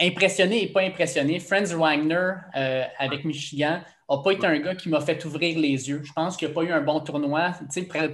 [0.00, 1.38] impressionné et pas impressionné.
[1.40, 5.88] Franz Wagner euh, avec Michigan n'a pas été un gars qui m'a fait ouvrir les
[5.88, 6.02] yeux.
[6.02, 7.52] Je pense qu'il n'a pas eu un bon tournoi.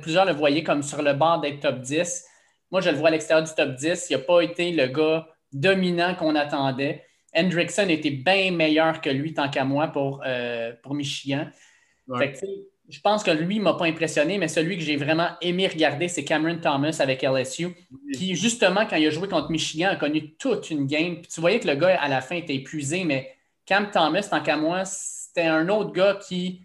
[0.01, 2.27] plusieurs le voyaient comme sur le bord d'être top 10.
[2.73, 4.07] Moi, je le vois à l'extérieur du top 10.
[4.11, 7.05] Il n'a pas été le gars dominant qu'on attendait.
[7.37, 11.47] Hendrickson était bien meilleur que lui, tant qu'à moi, pour, euh, pour Michigan.
[12.89, 16.09] je pense que lui ne m'a pas impressionné, mais celui que j'ai vraiment aimé regarder,
[16.09, 17.69] c'est Cameron Thomas avec LSU,
[18.15, 21.21] qui, justement, quand il a joué contre Michigan, a connu toute une game.
[21.21, 23.35] Puis tu voyais que le gars, à la fin, était épuisé, mais
[23.67, 26.63] Cam Thomas, tant qu'à moi, c'était un autre gars qui,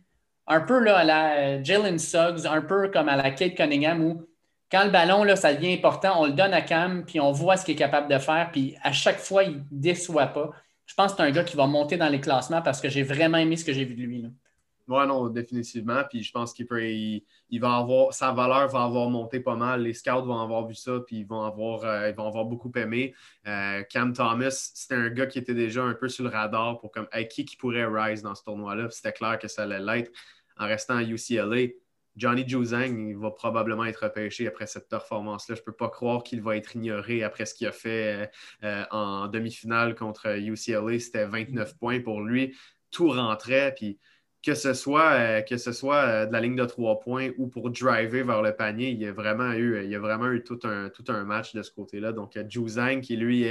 [0.48, 4.28] un peu là, à la Jalen Suggs, un peu comme à la Kate Cunningham, où
[4.71, 7.58] quand le ballon, là, ça devient important, on le donne à Cam, puis on voit
[7.58, 10.51] ce qu'il est capable de faire, puis à chaque fois, il ne déçoit pas.
[10.86, 13.03] Je pense que c'est un gars qui va monter dans les classements parce que j'ai
[13.03, 14.25] vraiment aimé ce que j'ai vu de lui.
[14.88, 16.03] Oui, non, définitivement.
[16.10, 16.65] Puis je pense qu'il
[17.60, 19.82] va avoir, sa valeur va avoir monté pas mal.
[19.82, 22.71] Les scouts vont avoir vu ça, puis ils vont avoir, euh, ils vont avoir beaucoup
[22.75, 23.13] aimé.
[23.47, 26.91] Euh, Cam Thomas, c'était un gars qui était déjà un peu sur le radar pour
[26.91, 28.89] comme, qui, qui pourrait rise dans ce tournoi-là.
[28.89, 30.12] C'était clair que ça allait l'être
[30.58, 31.73] en restant à UCLA.
[32.17, 35.56] Johnny Juzang va probablement être repêché après cette performance-là.
[35.56, 38.32] Je ne peux pas croire qu'il va être ignoré après ce qu'il a fait
[38.63, 40.99] euh, en demi-finale contre UCLA.
[40.99, 42.58] C'était 29 points pour lui.
[42.89, 43.73] Tout rentrait.
[43.77, 43.99] Puis
[44.41, 47.47] que ce soit, euh, que ce soit euh, de la ligne de trois points ou
[47.47, 50.43] pour driver vers le panier, il y a vraiment eu, il y a vraiment eu
[50.43, 52.13] tout, un, tout un match de ce côté-là.
[52.13, 53.45] Donc, Juzang, qui lui,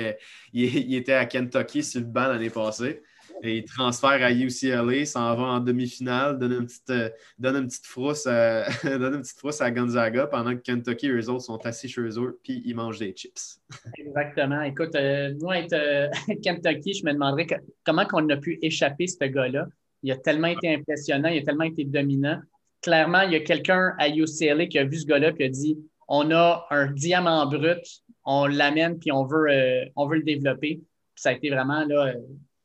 [0.53, 3.03] il, était à Kentucky sur le banc l'année passée.
[3.43, 8.27] Et il transfère à UCLA, s'en va en demi-finale, donne une petite, euh, donne frousse
[8.27, 12.01] à, donne une petite frousse à Gonzaga pendant que Kentucky, eux autres, sont assis chez
[12.19, 13.61] eux puis ils mangent des chips.
[13.99, 14.63] Exactement.
[14.63, 16.09] Écoute, euh, moi, euh,
[16.43, 17.47] Kentucky, je me demanderais
[17.85, 19.67] comment on a pu échapper ce gars-là?
[20.03, 22.41] Il a tellement été impressionnant, il a tellement été dominant.
[22.83, 25.79] Clairement, il y a quelqu'un à UCLA qui a vu ce gars-là et a dit
[26.09, 29.49] on a un diamant brut, on l'amène puis on veut,
[29.97, 30.81] on veut le développer.
[31.17, 32.13] ça a été vraiment là,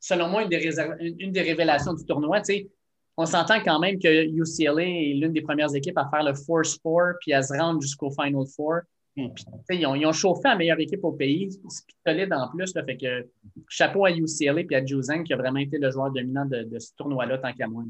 [0.01, 2.41] selon moi, une des, révélations du tournoi.
[3.15, 6.77] on s'entend quand même que UCLA est l'une des premières équipes à faire le Force
[6.81, 8.79] Four puis à se rendre jusqu'au Final Four.
[9.15, 9.27] Hmm.
[9.69, 11.49] ils, ont, chauffé la meilleure équipe au pays,
[12.05, 12.73] solide en plus.
[12.73, 13.27] fait que
[13.67, 16.95] chapeau à UCLA et à Juzang qui a vraiment été le joueur dominant de, ce
[16.95, 17.83] tournoi-là, tant qu'à moi.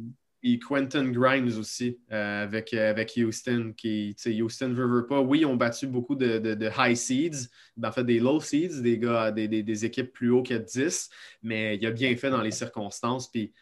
[0.43, 5.21] Et Quentin Grimes aussi, euh, avec, euh, avec Houston, qui, Houston veut, veut pas.
[5.21, 8.82] Oui, ils ont battu beaucoup de, de, high seeds, ben, en fait des low seeds,
[8.82, 11.10] des gars, des équipes plus haut que 10,
[11.43, 13.30] mais il a bien fait dans les circonstances.
[13.30, 13.54] Puis,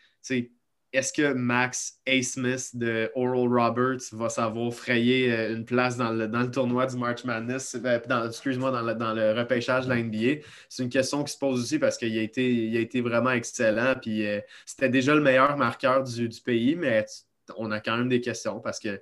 [0.92, 2.22] est-ce que Max A.
[2.22, 6.88] Smith de Oral Roberts va savoir frayer euh, une place dans le, dans le tournoi
[6.88, 10.42] du March Madness, euh, excuse-moi, dans le, dans le repêchage de la NBA?
[10.68, 13.32] C'est une question qui se pose aussi parce qu'il a été, il a été vraiment
[13.32, 13.96] excellent.
[14.02, 17.06] Puis euh, c'était déjà le meilleur marqueur du, du pays, mais
[17.58, 19.02] on a quand même des questions parce que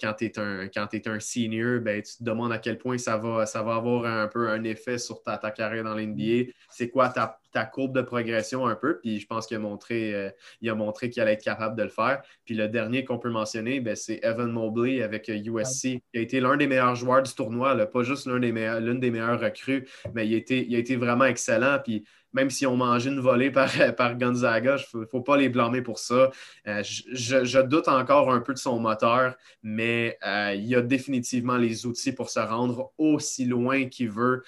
[0.00, 2.98] quand tu es un, quand es un senior, ben, tu te demandes à quel point
[2.98, 6.52] ça va, ça va avoir un peu un effet sur ta, ta carrière dans l'NBA.
[6.70, 8.98] C'est quoi ta ta courbe de progression un peu?
[8.98, 10.30] Puis je pense qu'il a montré, euh,
[10.60, 12.20] il a montré qu'il allait être capable de le faire.
[12.44, 16.20] Puis le dernier qu'on peut mentionner, ben, c'est Evan Mobley avec USC, euh, qui a
[16.20, 19.88] été l'un des meilleurs joueurs du tournoi, pas juste l'une des, meilleurs, des meilleures recrues,
[20.14, 21.78] mais il a été, il a été vraiment excellent.
[21.82, 22.04] Puis
[22.34, 25.80] même si on mangé une volée par, par Gonzaga, il ne faut pas les blâmer
[25.80, 26.30] pour ça.
[26.66, 30.18] Euh, je, doute encore un peu de son moteur, mais
[30.56, 34.42] il a définitivement les outils pour se rendre aussi loin qu'il veut.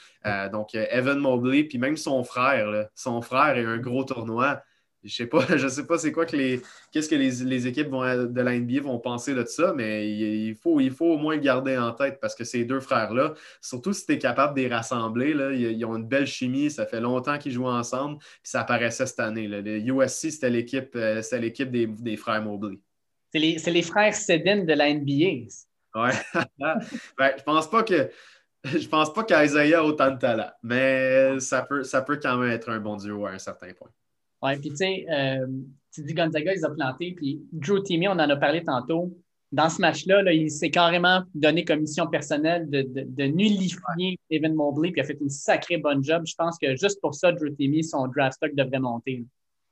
[0.52, 4.60] donc, Evan Mobley, puis même son frère, son frère et un gros tournoi.
[5.06, 6.60] Je sais pas, je sais pas c'est quoi que les.
[6.92, 10.80] Qu'est-ce que les, équipes vont, de la NBA vont penser de ça, mais il, faut,
[10.80, 14.06] il faut au moins le garder en tête parce que ces deux frères-là, surtout si
[14.06, 17.38] tu es capable de les rassembler, là, ils, ont une belle chimie, ça fait longtemps
[17.38, 19.48] qu'ils jouent ensemble, puis ça apparaissait cette année.
[19.48, 19.60] Là.
[19.60, 22.78] Le USC, c'était l'équipe, euh, l'équipe des, frères Mobley.
[23.32, 25.48] C'est les, les, frères Sedin de la NBA.
[25.94, 26.12] Ouais.
[26.58, 28.10] ben, je pense pas que
[28.64, 32.50] je pense pas qu'Isaiah a autant de talent, mais ça peut, ça peut quand même
[32.50, 33.90] être un bon duo à un certain point.
[34.42, 35.46] Oui, puis tu sais, euh,
[35.92, 39.16] tu dis Gonzaga, ils ont planté, puis Drew Timmy, on en a parlé tantôt.
[39.52, 44.90] Dans ce match-là, il s'est carrément donné comme mission personnelle de, de, nullifier Evan Mobley,
[44.90, 46.24] puis il a fait une sacrée bonne job.
[46.26, 49.24] Je pense que juste pour ça, Drew Timmy, son draft stock devrait monter.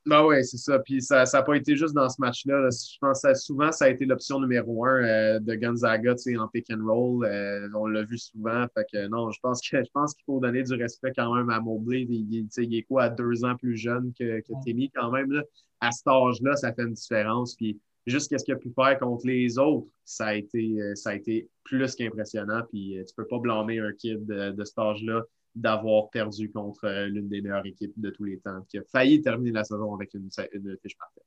[0.05, 0.77] Ben oui, c'est ça.
[0.77, 2.69] Puis ça n'a pas été juste dans ce match-là.
[2.69, 6.67] Je pense que souvent, ça a été l'option numéro un euh, de Gonzaga en pick
[6.69, 7.25] and roll.
[7.25, 8.67] Euh, on l'a vu souvent.
[8.75, 11.49] Fait que non, je pense que je pense qu'il faut donner du respect quand même
[11.49, 12.05] à Mobley.
[12.07, 15.31] Il, il, est quoi à deux ans plus jeune que, que Timmy quand même.
[15.31, 15.41] Là.
[15.81, 17.55] À cet âge-là, ça fait une différence.
[17.55, 21.11] Puis juste ce qu'il a pu faire contre les autres, ça a été, euh, ça
[21.11, 22.61] a été plus qu'impressionnant.
[22.69, 25.23] Puis tu peux pas blâmer un kid de, de cet âge-là
[25.55, 29.21] d'avoir perdu contre euh, l'une des meilleures équipes de tous les temps, qui a failli
[29.21, 31.23] terminer la saison avec une, fiche parfaite.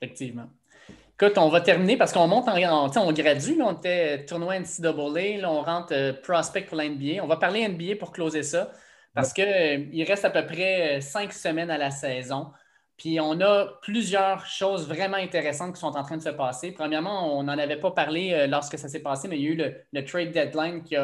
[0.00, 0.48] Effectivement.
[1.14, 5.40] Écoute, on va terminer parce qu'on monte en, on gradue, là, on était tournoi NCAA,
[5.40, 7.22] là, on rentre euh, prospect pour l'NBA.
[7.22, 8.72] On va parler NBA pour closer ça
[9.14, 12.48] parce qu'il euh, reste à peu près cinq semaines à la saison.
[12.96, 16.72] Puis on a plusieurs choses vraiment intéressantes qui sont en train de se passer.
[16.72, 19.74] Premièrement, on n'en avait pas parlé lorsque ça s'est passé, mais il y a eu
[19.92, 20.96] le, trade deadline qui,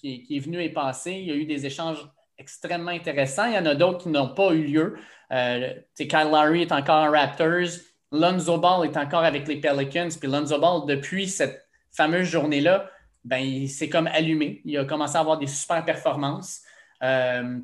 [0.00, 1.12] qui, est venu et passé.
[1.12, 3.46] Il y a eu des échanges extrêmement intéressants.
[3.46, 4.96] Il y en a d'autres qui n'ont pas eu lieu.
[5.32, 7.80] Euh, Kyle Lowry est encore en Raptors.
[8.12, 10.08] Lonzo Ball est encore avec les Pelicans.
[10.18, 12.90] Puis Lonzo Ball, depuis cette fameuse journée-là,
[13.24, 14.60] ben, il s'est comme allumé.
[14.64, 16.62] Il a commencé à avoir des super performances.
[17.02, 17.58] Euh,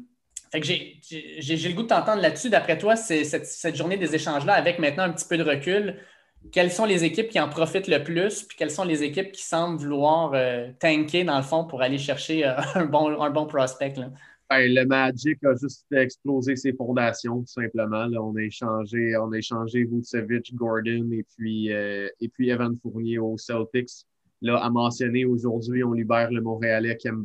[0.61, 1.01] j'ai,
[1.41, 2.51] le goût de t'entendre là-dessus.
[2.51, 5.97] D'après toi, cette, journée des échanges-là, avec maintenant un petit peu de recul,
[6.51, 9.43] quelles sont les équipes qui en profitent le plus, puis quelles sont les équipes qui
[9.43, 13.95] semblent vouloir euh, tanker dans le fond pour aller chercher euh, un, bon, prospect?
[14.51, 18.07] Ben, le Magic a juste explosé ses fondations, tout simplement.
[18.21, 23.19] on a échangé, on a échangé Vucevic, Gordon et puis, euh, et puis Evan Fournier
[23.19, 24.05] aux Celtics.
[24.43, 27.23] Là, à mentionner aujourd'hui, on libère le Montréalais Kem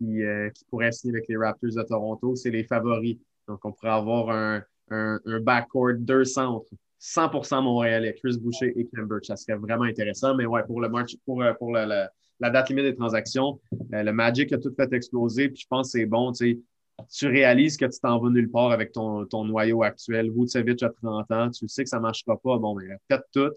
[0.00, 2.34] qui, euh, pourrait signer avec les Raptors de Toronto.
[2.34, 3.18] C'est les favoris.
[3.46, 8.88] Donc, on pourrait avoir un, un, un backcourt, deux centres, 100% Montréalais, Chris Boucher et
[8.92, 9.26] Birch.
[9.26, 10.34] Ça serait vraiment intéressant.
[10.34, 10.88] Mais ouais, pour le
[11.24, 12.10] pour, euh, pour la
[12.40, 13.60] date limite des transactions.
[13.94, 16.32] Euh, le Magic a tout fait exploser, puis je pense que c'est bon.
[16.32, 20.30] Tu réalises que tu t'en vas nulle part avec ton, ton noyau actuel.
[20.30, 22.58] Vucevic a 30 ans, tu sais que ça ne marchera pas.
[22.58, 23.52] Bon, mais faites tout.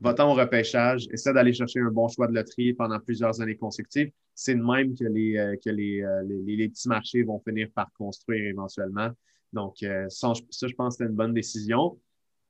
[0.00, 4.10] Va-t'en au repêchage, essaie d'aller chercher un bon choix de loterie pendant plusieurs années consécutives.
[4.34, 7.68] C'est de même que les, euh, que les, euh, les, les, petits marchés vont finir
[7.74, 9.10] par construire éventuellement.
[9.52, 11.98] Donc, ça, je pense que c'est une bonne décision.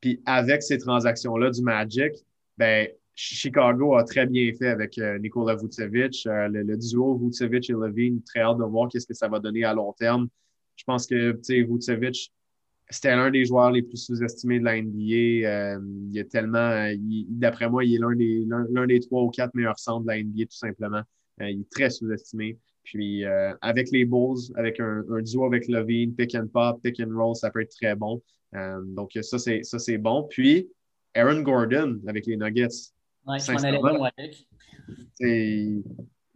[0.01, 2.13] Puis avec ces transactions-là du Magic,
[2.59, 6.27] ben, Chicago a très bien fait avec euh, Nikola Vucevic.
[6.27, 9.65] Euh, le, duo Vucevic et Levine, très hâte de voir qu'est-ce que ça va donner
[9.65, 10.29] à long terme.
[10.77, 12.33] Je pense que Vucevic,
[12.91, 15.49] c'était l'un des joueurs les plus sous-estimés de la NBA.
[15.49, 16.89] Euh, il est tellement,
[17.29, 20.23] d'après moi, il est l'un des, l'un, des trois ou quatre meilleurs centres de la
[20.23, 21.03] NBA, tout simplement.
[21.41, 22.59] il est très sous-estimé.
[22.83, 23.25] Puis
[23.61, 27.51] avec les Bulls, avec un, duo avec Levine, pick and pop, pick and roll, ça
[27.51, 28.21] peut être très bon.
[28.87, 30.27] donc ça, c'est, ça, c'est bon.
[30.29, 30.69] Puis
[31.15, 32.93] Aaron Gordon avec les Nuggets.
[33.27, 33.39] Ouais,
[34.17, 34.37] avec.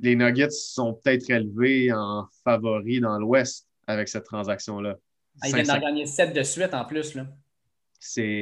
[0.01, 4.99] Les Nuggets sont peut-être élevés en favoris dans l'Ouest avec cette transaction-là.
[5.41, 7.15] Ah, ils viennent d'en gagner 7 de suite en plus.
[7.15, 7.27] Là.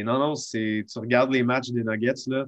[0.05, 2.47] Non, non, tu regardes les matchs des Nuggets, là,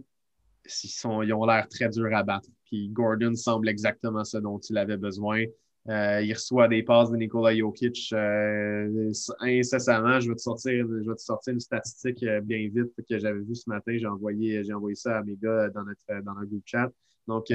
[0.82, 2.48] ils, sont, ils ont l'air très durs à battre.
[2.64, 5.44] Puis Gordon semble exactement ce dont il avait besoin.
[5.88, 10.18] Euh, il reçoit des passes de Nikola Jokic euh, incessamment.
[10.18, 13.40] Je vais, te sortir, je vais te sortir une statistique euh, bien vite que j'avais
[13.40, 13.92] vue ce matin.
[13.96, 16.90] J'ai envoyé, j'ai envoyé ça à mes gars dans notre, dans notre groupe chat.
[17.26, 17.46] Donc,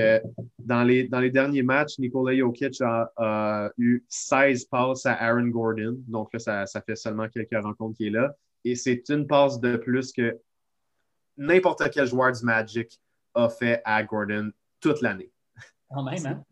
[0.57, 5.97] dans, les, dans les derniers matchs, Nikola Jokic a, eu 16 passes à Aaron Gordon.
[6.07, 8.33] Donc là, ça, ça fait seulement quelques rencontres qu'il est là.
[8.65, 10.39] Et c'est une passe de plus que
[11.37, 12.99] n'importe quel joueur du Magic
[13.33, 15.31] a fait à Gordon toute l'année.
[15.89, 16.43] Quand même, hein?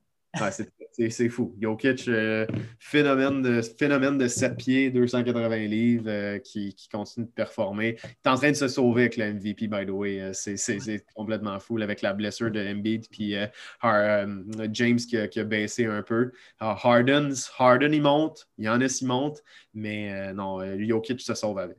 [1.10, 1.56] C'est fou.
[1.62, 2.46] Jokic, euh,
[2.80, 7.98] phénomène, de, phénomène de 7 pieds, 280 livres, euh, qui, continue de performer.
[8.04, 10.22] Il est en train de se sauver avec le MVP, by the way.
[10.22, 13.08] Euh, c'est complètement fou avec la blessure de Embiid.
[13.10, 13.36] Puis
[13.84, 16.32] James qui a, baissé un peu.
[16.60, 18.48] Harden, Harden, il monte.
[18.58, 19.44] Giannis, il monte.
[19.74, 21.78] Mais non, Jokic se sauve avec.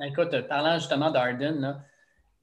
[0.00, 1.82] Écoute, parlant justement d'Harden,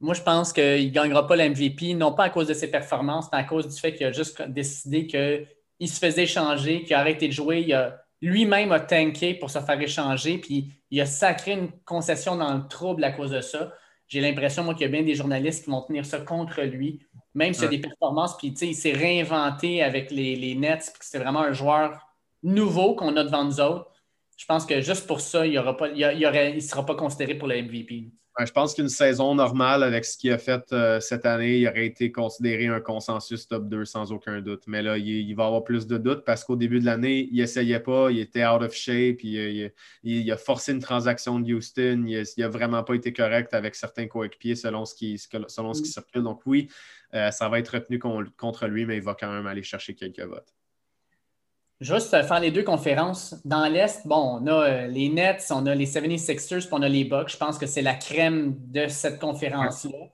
[0.02, 3.28] moi, je pense qu'il ne gagnera pas l'MVP, non pas à cause de ses performances,
[3.32, 7.00] mais à cause du fait qu'il a juste décidé qu'il se faisait échanger, qu'il a
[7.00, 7.76] arrêté de jouer.
[8.22, 12.68] lui-même a tanké pour se faire échanger, puis il a sacré une concession dans le
[12.68, 13.74] trouble à cause de ça.
[14.08, 17.06] J'ai l'impression, moi, qu'il y a bien des journalistes qui vont tenir ça contre lui,
[17.36, 21.20] même s'il y a des performances, puis il s'est réinventé avec les, Nets, puis c'est
[21.20, 22.08] vraiment un joueur
[22.42, 23.92] nouveau qu'on a devant nous autres.
[24.38, 28.14] Je pense que juste pour ça, il ne sera pas considéré pour le MVP
[28.46, 31.86] je pense qu'une saison normale avec ce qu'il a fait euh, cette année, il aurait
[31.86, 34.64] été considéré un consensus top 2 sans aucun doute.
[34.68, 37.80] Mais là, il, va avoir plus de doutes parce qu'au début de l'année, il essayait
[37.80, 39.72] pas, il était out of shape, il,
[40.04, 44.08] il, a forcé une transaction de Houston, il n'a vraiment pas été correct avec certains
[44.08, 45.94] coéquipiers selon ce qui, selon ce qui mm.
[45.94, 46.24] circule.
[46.24, 46.70] Donc oui,
[47.14, 50.20] euh, ça va être retenu contre lui, mais il va quand même aller chercher quelques
[50.20, 50.54] votes.
[51.80, 53.36] Juste faire les deux conférences.
[53.46, 56.90] Dans l'Est, bon, on a euh, les Nets, on a les 76ers, puis on a
[56.90, 57.30] les Bucks.
[57.30, 60.10] Je pense que c'est la crème de cette conférence-là.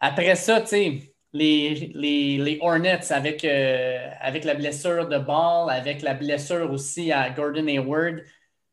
[0.00, 6.02] Après ça, tu sais, les, les, Hornets avec, euh, avec la blessure de Ball, avec
[6.02, 8.22] la blessure aussi à Gordon Hayward.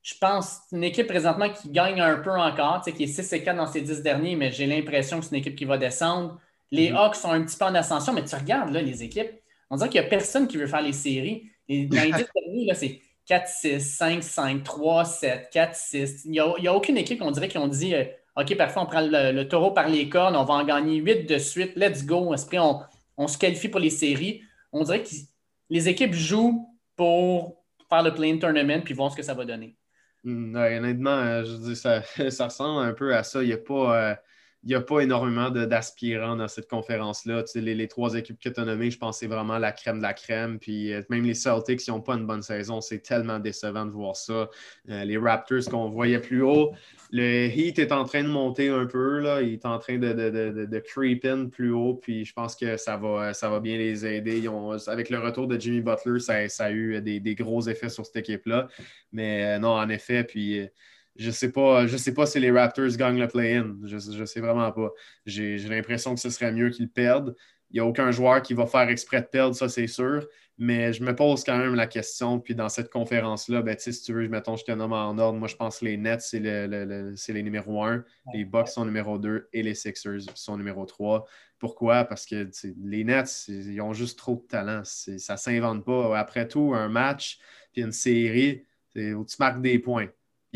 [0.01, 3.57] Je pense une équipe présentement qui gagne un peu encore, qui est 6 et 4
[3.57, 6.39] dans ces 10 derniers, mais j'ai l'impression que c'est une équipe qui va descendre.
[6.71, 6.95] Les mm-hmm.
[6.95, 9.31] Hawks sont un petit peu en ascension, mais tu regardes là, les équipes,
[9.69, 11.51] on dirait qu'il n'y a personne qui veut faire les séries.
[11.67, 16.25] Les 10 derniers, c'est 4, 6, 5, 5, 3, 7, 4, 6.
[16.25, 18.05] Il n'y a, aucune équipe, on dirait, qui ont dit euh,
[18.37, 21.37] OK, parfois, on prend le, taureau par les cornes, on va en gagner 8 de
[21.37, 22.33] suite, let's go.
[22.33, 22.81] On,
[23.17, 24.41] on se qualifie pour les séries.
[24.71, 25.09] On dirait que
[25.69, 29.75] les équipes jouent pour faire le play tournament puis voir ce que ça va donner.
[30.23, 33.41] Hmm, honnêtement, euh, je dis, ça, ça ressemble un peu à ça.
[33.41, 34.11] Il n'y a pas.
[34.11, 34.15] Euh,
[34.63, 37.43] il n'y a pas énormément d'aspirants dans cette conférence-là.
[37.55, 40.13] les, trois équipes que tu as nommées, je pense c'est vraiment la crème de la
[40.13, 40.59] crème.
[40.59, 42.81] Puis euh, même les Celtics, ils n'ont pas une bonne saison.
[42.81, 44.49] C'est tellement décevant de voir ça.
[44.89, 46.73] Euh, les Raptors qu'on voyait plus haut,
[47.11, 49.19] le Heat est en train de monter un peu.
[49.19, 49.41] Là.
[49.41, 51.95] Il est en train de, de, creep in plus haut.
[51.95, 54.43] Puis je pense que ça va, ça va bien les aider.
[54.87, 58.67] avec le retour de Jimmy Butler, ça, a eu des, gros effets sur cette équipe-là.
[59.11, 60.67] Mais euh, non, en effet, puis
[61.17, 63.75] je sais pas, je sais pas si les Raptors gagnent le play-in.
[63.83, 64.91] Je, je sais vraiment pas.
[65.25, 67.35] J'ai l'impression que ce serait mieux qu'ils perdent.
[67.69, 70.25] Il n'y a aucun joueur qui va faire exprès de perdre, ça c'est sûr.
[70.57, 72.39] Mais je me pose quand même la question.
[72.39, 75.37] Puis dans cette conférence-là, ben, si tu veux, mettons, je te nomme en ordre.
[75.37, 78.03] Moi, je pense que les Nets, c'est le, les numéro 1.
[78.33, 81.25] Les Bucks sont numéro 2 et les Sixers sont numéro 3.
[81.59, 82.05] Pourquoi?
[82.05, 82.49] Parce que
[82.83, 84.81] les Nets, ils ont juste trop de talent.
[84.83, 86.17] Ça ne s'invente pas.
[86.17, 87.37] Après tout, un match
[87.71, 88.63] puis une série,
[88.95, 90.07] où tu marques des points.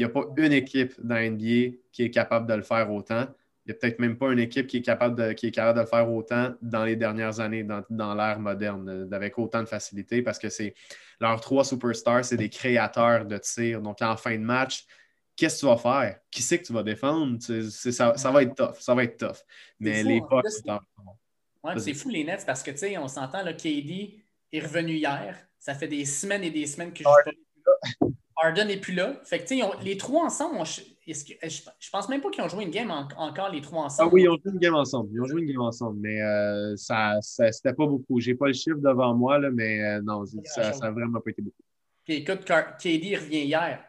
[0.02, 3.28] Il n'y a pas une équipe dans NBA qui est capable de le faire autant.
[3.66, 5.78] Il n'y a peut-être même pas une équipe qui est, capable de, qui est capable
[5.78, 10.24] de le faire autant dans les dernières années, dans, l'ère moderne, avec autant de facilité,
[10.24, 10.74] parce que c'est
[11.20, 13.80] leurs trois superstars, c'est des créateurs de tir.
[13.80, 14.88] Donc, en fin de match,
[15.36, 16.20] qu'est-ce que tu vas faire?
[16.32, 17.38] Qui c'est que tu vas défendre?
[17.40, 18.80] ça, va être tough.
[18.80, 19.38] Ça va être tough.
[19.80, 24.20] Mais les Bucks, c'est c'est fou les Nets parce que, tu sais, on s'entend, KD
[24.52, 25.38] est revenu hier.
[25.60, 28.08] Ça fait des semaines et des semaines que je
[28.42, 29.20] Harden n'est plus là.
[29.24, 32.92] Fait que, les trois ensemble, je, je, pense même pas qu'ils ont joué une game
[32.92, 34.10] encore, les trois ensemble.
[34.10, 35.10] Ah oui, ils ont joué une game ensemble.
[35.14, 38.20] Ils ont joué une game ensemble, mais euh, ça, ça c'était pas beaucoup.
[38.20, 41.42] J'ai pas le chiffre devant moi, là, mais euh, non, ça n'a vraiment pas été
[41.42, 41.64] beaucoup.
[42.06, 43.84] Puis écoute, KD revient hier.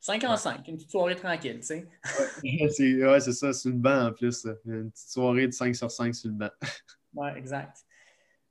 [0.00, 1.88] 5 en 5, une petite soirée tranquille, tu sais.
[3.04, 4.46] ouais, c'est ça, sur le banc en plus.
[4.64, 6.50] Une petite soirée de 5 sur 5 sur le banc.
[7.14, 7.78] ouais, exact.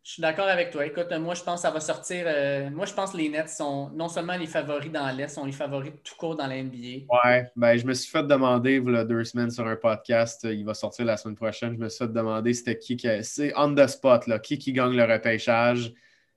[0.08, 0.86] Je suis d'accord avec toi.
[0.86, 2.24] Écoute, moi, je pense que ça va sortir.
[2.28, 5.44] Euh, moi, je pense que les Nets sont non seulement les favoris dans l'Est, sont
[5.44, 7.14] les favoris tout court dans la NBA.
[7.26, 10.74] Ouais, ben, je me suis fait demander, a deux semaines sur un podcast, il va
[10.74, 11.74] sortir la semaine prochaine.
[11.74, 13.10] Je me suis fait demander c'était qui qui.
[13.22, 15.94] C'est on the spot, là, qui qui gagne le repêchage.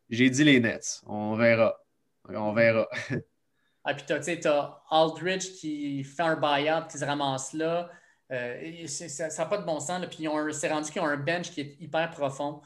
[0.08, 1.02] J'ai dit les Nets.
[1.06, 1.78] On verra.
[2.28, 2.88] On verra.
[3.84, 7.88] ah, puis tu as Aldridge qui fait un buyout, qui se ramasse là.
[8.32, 10.04] Euh, ça n'a pas de bon sens.
[10.06, 12.62] Puis c'est rendu qu'ils ont un bench qui est hyper profond.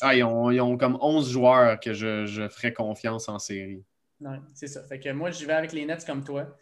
[0.00, 3.84] Ah, ils ont, comme 11 joueurs que je, je ferais confiance en série.
[4.20, 4.82] Non, c'est ça.
[4.82, 6.56] Fait que moi, je vais avec les Nets comme toi.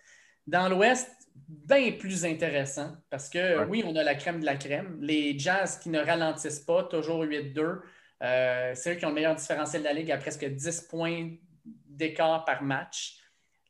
[0.47, 1.11] Dans l'Ouest,
[1.49, 4.99] bien plus intéressant parce que oui, on a la crème de la crème.
[5.01, 7.81] Les Jazz qui ne ralentissent pas, toujours 8-2.
[8.23, 11.31] Euh, c'est eux qui ont le meilleur différentiel de la Ligue à presque 10 points
[11.65, 13.19] d'écart par match.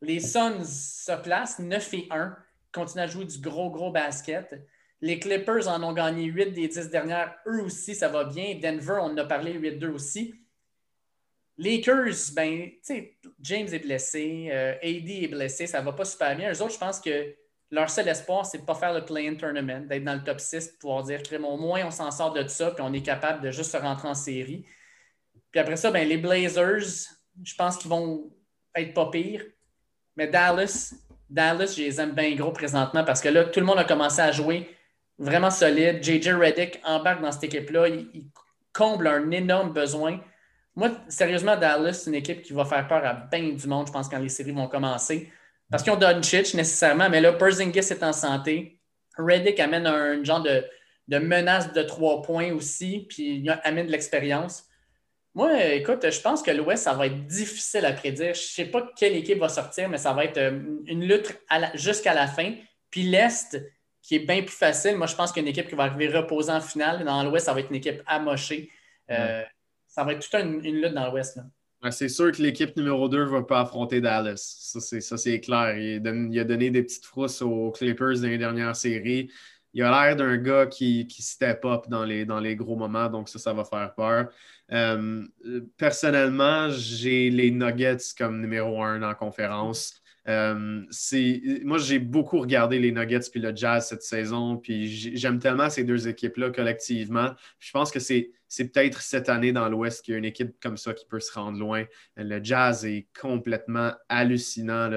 [0.03, 2.37] Les Suns se placent 9 et 1,
[2.73, 4.55] continuent à jouer du gros, gros basket.
[5.01, 7.35] Les Clippers en ont gagné 8 des 10 dernières.
[7.47, 8.59] Eux aussi, ça va bien.
[8.61, 10.35] Denver, on en a parlé 8-2 aussi.
[11.59, 16.37] Lakers, ben, tu sais, James est blessé, euh, AD est blessé, ça va pas super
[16.37, 16.53] bien.
[16.53, 17.35] Eux autres, je pense que
[17.71, 20.39] leur seul espoir, c'est de ne pas faire le play-in tournament, d'être dans le top
[20.39, 23.43] 6, pour pouvoir dire au moins on s'en sort de ça, puis on est capable
[23.43, 24.67] de juste se rentrer en série.
[25.51, 27.09] Puis après ça, ben, les Blazers,
[27.43, 28.31] je pense qu'ils vont
[28.75, 29.45] être pas pires.
[30.17, 30.95] Mais Dallas,
[31.29, 34.21] Dallas, je les aime bien gros présentement parce que là, tout le monde a commencé
[34.21, 34.69] à jouer
[35.19, 36.03] vraiment solide.
[36.03, 37.89] JJ Reddick embarque dans cette équipe-là.
[37.89, 38.27] Il,
[38.73, 40.21] comble un énorme besoin.
[40.75, 43.93] Moi, sérieusement, Dallas, c'est une équipe qui va faire peur à bien du monde, je
[43.93, 45.33] pense, quand les séries vont commencer.
[45.71, 48.79] Parce qu'ils ont Doncic nécessairement, mais là, Perzingis est en santé.
[49.17, 50.63] Reddick amène un genre de,
[51.09, 54.65] de menace de trois points aussi, puis il amène de l'expérience.
[55.35, 58.35] Moi, écoute, je pense que l'Ouest, ça va être difficile à prédire.
[58.35, 61.39] Je ne sais pas quelle équipe va sortir, mais ça va être euh, une lutte
[61.75, 62.55] jusqu'à la fin.
[62.91, 63.59] Puis l'Est,
[64.07, 64.97] qui est bien plus facile.
[64.97, 67.61] Moi, je pense qu'une équipe qui va arriver reposée en finale, dans l'Ouest, ça va
[67.61, 68.71] être une équipe amochée.
[69.11, 69.43] Euh,
[69.89, 71.41] ça va être toute une, lutte dans l'Ouest.
[71.91, 74.37] c'est sûr que l'équipe numéro 2 ne va pas affronter Dallas.
[74.37, 75.77] Ça, c'est clair.
[75.77, 79.29] Il, a donné des petites frousses aux Clippers dans les dernières séries.
[79.75, 83.29] Il a l'air d'un gars qui, step up dans les, dans les gros moments, donc
[83.29, 84.29] ça, ça va faire peur.
[84.71, 85.25] Euh,
[85.77, 90.01] personnellement, j'ai les Nuggets comme numéro 1 en conférence.
[90.29, 90.83] Euh,
[91.65, 95.85] moi, j'ai beaucoup regardé les Nuggets puis le Jazz cette saison, puis j'aime tellement ces
[95.85, 97.31] deux équipes-là collectivement.
[97.59, 100.77] Je pense que c'est, peut-être cette année dans l'Ouest qu'il y a une équipe comme
[100.77, 101.85] ça qui peut se rendre loin.
[102.17, 104.91] Le Jazz est complètement hallucinant,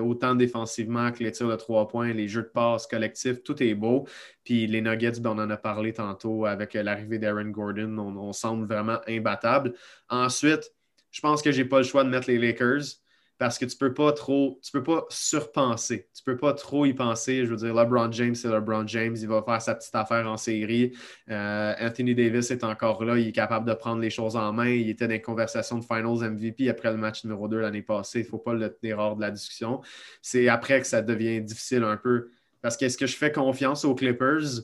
[0.00, 3.74] autant défensivement que les tirs de trois points, les jeux de passe collectifs, tout est
[3.74, 4.06] beau.
[4.44, 8.32] Puis les Nuggets, ben, on en a parlé tantôt avec l'arrivée d'Aaron Gordon, on, on
[8.32, 9.74] semble vraiment imbattable.
[10.08, 10.72] Ensuite,
[11.10, 13.01] je pense que je n'ai pas le choix de mettre les Lakers
[13.42, 16.08] parce que tu peux pas trop, tu peux pas surpenser.
[16.14, 17.44] Tu peux pas trop y penser.
[17.44, 19.16] Je veux dire, LeBron James, c'est LeBron James.
[19.20, 20.92] Il va faire sa petite affaire en série.
[21.28, 23.18] Euh, Anthony Davis est encore là.
[23.18, 24.68] Il est capable de prendre les choses en main.
[24.68, 28.20] Il était dans les conversations de Finals MVP après le match numéro 2 l'année passée.
[28.20, 29.80] Il ne faut pas le tenir hors de la discussion.
[30.20, 32.30] C'est après que ça devient difficile un peu.
[32.60, 34.62] Parce que est-ce que je fais confiance aux Clippers?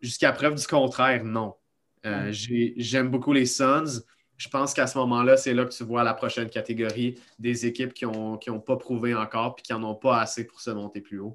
[0.00, 1.54] Jusqu'à preuve du contraire, non.
[2.04, 4.02] Euh, j'aime beaucoup les Suns
[4.38, 7.92] je pense qu'à ce moment-là, c'est là que tu vois la prochaine catégorie des équipes
[7.92, 11.00] qui n'ont ont pas prouvé encore et qui n'en ont pas assez pour se monter
[11.00, 11.34] plus haut.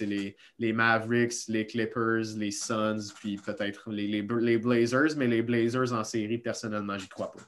[0.00, 5.92] les, les, Mavericks, les Clippers, les Suns, puis peut-être les, les, Blazers, mais les Blazers
[5.92, 7.42] en série, personnellement, j'y crois pas.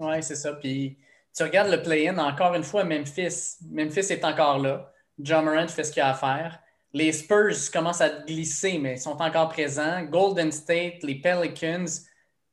[0.00, 0.54] Oui, c'est ça.
[0.54, 0.98] Puis
[1.34, 3.58] tu regardes le play-in, encore une fois, Memphis.
[3.70, 4.92] Memphis est encore là.
[5.20, 6.58] John Morant fait ce qu'il a à faire.
[6.92, 10.02] Les Spurs commencent à glisser, mais sont encore présents.
[10.02, 11.86] Golden State, les Pelicans,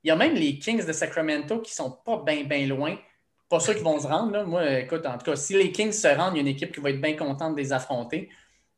[0.04, 2.98] il y a même les Kings de Sacramento qui sont pas bien, bien loin.
[3.50, 4.44] Pas sûr qu'ils vont se rendre.
[4.44, 6.74] Moi, écoute, en tout cas, si les Kings se rendent, il y a une équipe
[6.74, 8.30] qui va être bien contente de les affronter.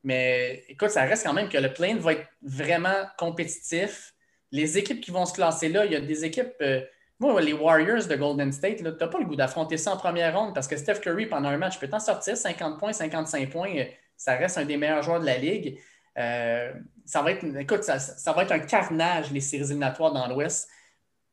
[0.03, 4.13] Mais écoute, ça reste quand même que le plane va être vraiment compétitif.
[4.51, 6.53] Les équipes qui vont se classer là, il y a des équipes.
[6.61, 6.82] Euh,
[7.19, 10.38] moi, les Warriors de Golden State, tu n'as pas le goût d'affronter ça en première
[10.38, 13.76] ronde parce que Steph Curry, pendant un match, peut t'en sortir 50 points, 55 points.
[13.78, 15.80] Euh, ça reste un des meilleurs joueurs de la ligue.
[16.17, 16.71] Euh,
[17.05, 20.69] ça va être, écoute, ça, ça, va être un carnage, les séries éliminatoires dans l'Ouest.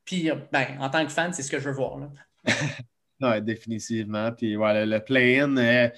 [0.05, 1.99] Puis, ben, en tant que fan, c'est ce que je veux voir.
[3.21, 4.33] oui, définitivement.
[4.33, 5.89] Puis, voilà, le play-in, euh,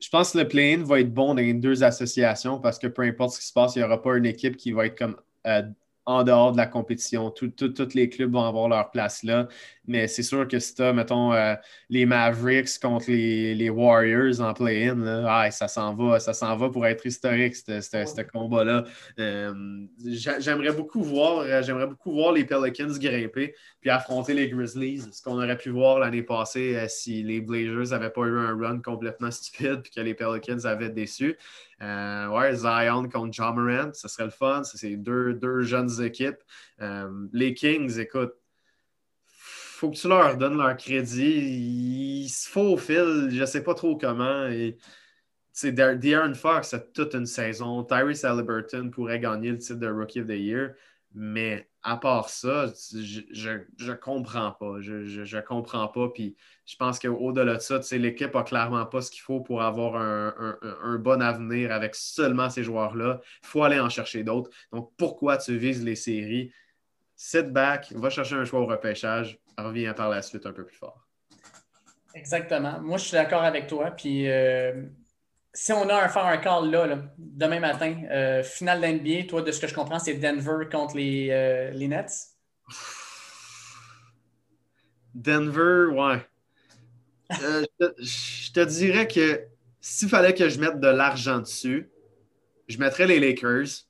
[0.00, 3.02] je pense que le play-in va être bon dans les deux associations parce que peu
[3.02, 5.16] importe ce qui se passe, il n'y aura pas une équipe qui va être comme
[5.46, 5.62] euh,
[6.04, 7.30] en dehors de la compétition.
[7.30, 9.48] tous les clubs vont avoir leur place là.
[9.86, 11.54] Mais c'est sûr que si tu as, mettons, euh,
[11.88, 17.04] les Mavericks contre les, Warriors en play-in, ça s'en va, ça s'en va pour être
[17.04, 18.84] historique, ce combat-là.
[19.18, 19.54] Euh,
[20.38, 25.22] j'aimerais beaucoup voir, euh, j'aimerais beaucoup voir les Pelicans grimper puis affronter les Grizzlies, ce
[25.22, 29.30] qu'on aurait pu voir l'année passée si les Blazers n'avaient pas eu un run complètement
[29.30, 31.36] stupide puis que les Pelicans avaient déçu.
[31.80, 34.62] ouais, Zion contre John Morant, ce serait le fun.
[34.64, 36.38] C'est deux, deux jeunes équipes.
[37.32, 38.32] les Kings, écoute,
[39.76, 42.24] faut que tu leur donnes leur crédit.
[42.24, 44.46] Ils se faufilent, je ne sais pas trop comment.
[44.46, 44.76] Et,
[45.62, 47.82] De'Aaron Fox a toute une saison.
[47.82, 50.74] Tyrese Halliburton pourrait gagner le titre de Rookie of the Year.
[51.14, 54.80] Mais à part ça, je ne comprends pas.
[54.80, 56.08] Je, je, comprends pas.
[56.08, 59.96] Puis je pense qu'au-delà de ça, l'équipe n'a clairement pas ce qu'il faut pour avoir
[59.96, 63.20] un, un, bon avenir avec seulement ces joueurs-là.
[63.42, 64.50] Il faut aller en chercher d'autres.
[64.72, 66.52] Donc pourquoi tu vises les séries?
[67.16, 70.76] Sit back, va chercher un choix au repêchage, revient par la suite un peu plus
[70.76, 71.06] fort.
[72.14, 72.78] Exactement.
[72.80, 73.90] Moi, je suis d'accord avec toi.
[73.90, 74.82] Puis, euh,
[75.52, 79.50] si on a à faire un call là, demain matin, euh, finale d'NBA, toi, de
[79.50, 82.12] ce que je comprends, c'est Denver contre les, euh, les Nets.
[85.14, 86.26] Denver, ouais.
[87.30, 89.46] je, te, dirais que
[89.80, 91.90] s'il fallait que je mette de l'argent dessus,
[92.68, 93.85] je mettrais les Lakers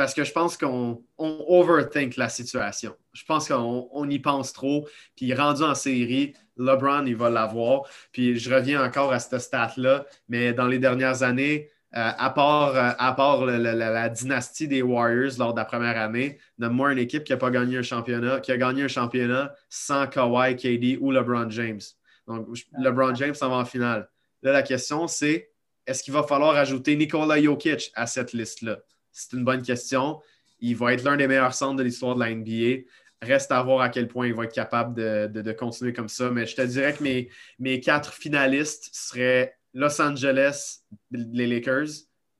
[0.00, 2.96] parce que je pense qu'on overthink la situation.
[3.12, 4.88] Je pense qu'on y pense trop.
[5.14, 7.82] Puis rendu en série, LeBron, il va l'avoir.
[8.10, 12.76] Puis je reviens encore à ce stat-là, mais dans les dernières années, euh, à part,
[12.76, 17.24] euh, à part la, dynastie des Warriors lors de la première année, nomme-moi une équipe
[17.24, 21.10] qui n'a pas gagné un championnat, qui a gagné un championnat sans Kawhi, KD ou
[21.10, 21.82] LeBron James.
[22.26, 22.48] Donc,
[22.78, 24.08] LeBron James s'en va en finale.
[24.42, 25.50] Là, la question, c'est
[25.86, 28.78] est-ce qu'il va falloir ajouter Nikola Jokic à cette liste-là?
[29.12, 30.20] C'est une bonne question.
[30.60, 32.84] Il va être l'un des meilleurs centres de l'histoire de la NBA.
[33.22, 36.30] Reste à voir à quel point il va être capable de, continuer comme ça.
[36.30, 40.80] Mais je te dirais que mes, mes quatre finalistes seraient Los Angeles,
[41.10, 41.88] les Lakers,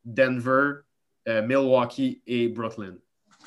[0.05, 0.83] Denver,
[1.29, 2.97] euh, Milwaukee et Brooklyn.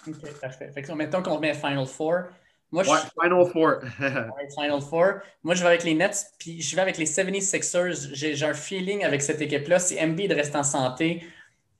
[0.07, 0.71] OK, parfait.
[0.71, 2.25] Fait que, mettons qu'on met Final Four.
[2.71, 3.81] Moi, Final Four.
[4.55, 5.19] Final Four.
[5.43, 8.13] Moi, je vais avec les Nets, puis je vais avec les 76ers.
[8.13, 9.79] J'ai un feeling avec cette équipe-là.
[9.79, 11.23] Si Embiid reste en santé,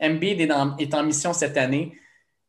[0.02, 1.98] Embiid est, en mission cette année.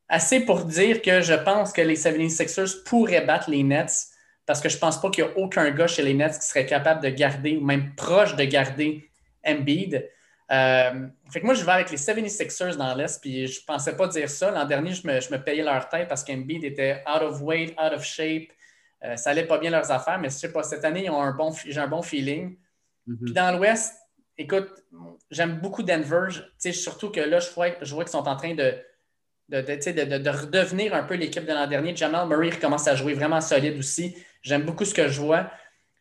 [0.09, 4.09] Assez pour dire que je pense que les 76ers pourraient battre les Nets
[4.47, 6.47] parce que je ne pense pas qu'il y a aucun gars chez les Nets qui
[6.47, 9.11] serait capable de garder ou même proche de garder
[9.47, 10.09] Embiid.
[10.53, 13.97] Euh, fait que moi, je vais avec les 76ers dans l'Est, puis je ne pensais
[13.97, 14.51] pas dire ça.
[14.51, 18.05] L'an dernier, je me, payais leur tête parce qu'Embiid était out of weight, out of
[18.05, 18.49] shape.
[19.05, 21.21] Euh, ça n'allait pas bien leurs affaires, mais je sais pas, cette année, ils ont
[21.21, 22.57] un bon, j'ai un bon feeling.
[23.09, 23.25] Mm-hmm.
[23.25, 23.95] Puis dans l'Ouest,
[24.39, 24.69] écoute,
[25.31, 26.29] j'aime beaucoup Denver.
[26.59, 28.75] Surtout que là, je vois, je vois qu'ils sont en train de,
[29.49, 31.95] de, de, redevenir un peu l'équipe de l'an dernier.
[31.95, 34.17] Jamal Murray commence à jouer vraiment solide aussi.
[34.43, 35.51] J'aime beaucoup ce que je vois.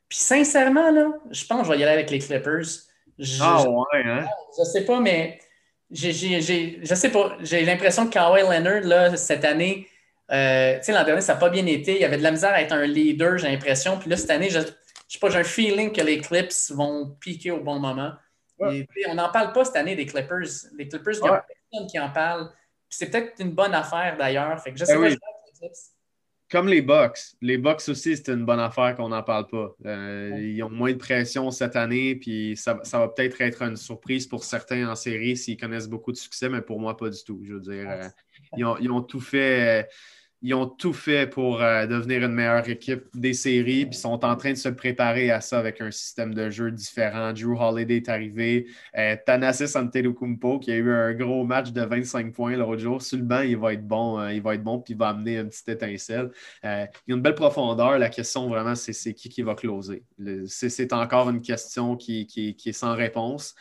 [0.10, 2.66] Puis sincèrement, là, je pense que je vais y aller avec les Clippers.
[3.42, 4.26] ah ouais, hein?
[4.58, 5.40] Je sais pas, mais
[5.92, 6.12] j'ai,
[6.42, 7.38] je sais pas.
[7.42, 9.88] J'ai l'impression que Kawhi Leonard, là, cette année,
[10.32, 11.96] euh, l'an dernier, ça n'a pas bien été.
[11.96, 13.98] Il y avait de la misère à être un leader, j'ai l'impression.
[13.98, 14.66] Puis là, cette année, je, je
[15.08, 18.14] sais pas, j'ai un feeling que les Clips vont piquer au bon moment
[19.10, 20.70] on n'en parle pas cette année des Clippers.
[20.78, 22.52] Les Clippers, il n'y a personne qui en parle.
[22.90, 24.62] C'est peut-être une bonne affaire d'ailleurs.
[24.62, 25.16] Fait que je sais ben
[26.50, 27.20] Comme les Bucks.
[27.42, 29.76] Les Bucks aussi, c'est une bonne affaire qu'on n'en parle pas.
[29.86, 34.28] Euh, ils ont moins de pression cette année, puis ça, va peut-être être une surprise
[34.28, 37.42] pour certains en série s'ils connaissent beaucoup de succès, mais pour moi, pas du tout.
[37.44, 38.08] Je veux dire, euh,
[38.56, 39.82] ils, ont, ils, ont, tout fait.
[39.82, 39.88] Euh,
[40.44, 44.36] ils ont tout fait pour euh, devenir une meilleure équipe des séries, puis sont en
[44.36, 47.32] train de se préparer à ça avec un système de jeu différent.
[47.32, 48.68] Drew Holiday est arrivé.
[48.98, 53.02] Euh, Thanasis Antetokounmpo, qui a eu un gros match de 25 points l'autre jour.
[53.02, 55.10] Sur le banc, il va être bon, euh, il va être bon, puis il va
[55.10, 56.30] amener une petite étincelle.
[56.62, 56.68] il y
[57.14, 57.98] a une belle profondeur.
[57.98, 60.04] La question, vraiment, c'est qui qui va closer?
[60.48, 63.56] C'est encore une question qui, qui, est sans réponse.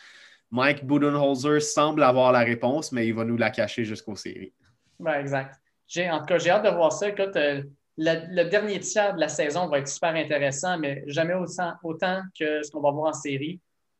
[0.51, 4.53] Mike Budenholzer semble avoir la réponse, mais il va nous la cacher jusqu'aux séries.
[4.99, 5.62] Ouais, exact
[6.11, 7.09] en tout cas, j'ai hâte de voir ça.
[7.09, 7.63] Écoute, euh,
[7.97, 12.63] le, dernier tiers de la saison va être super intéressant, mais jamais autant, autant que
[12.63, 13.59] ce qu'on va voir en série.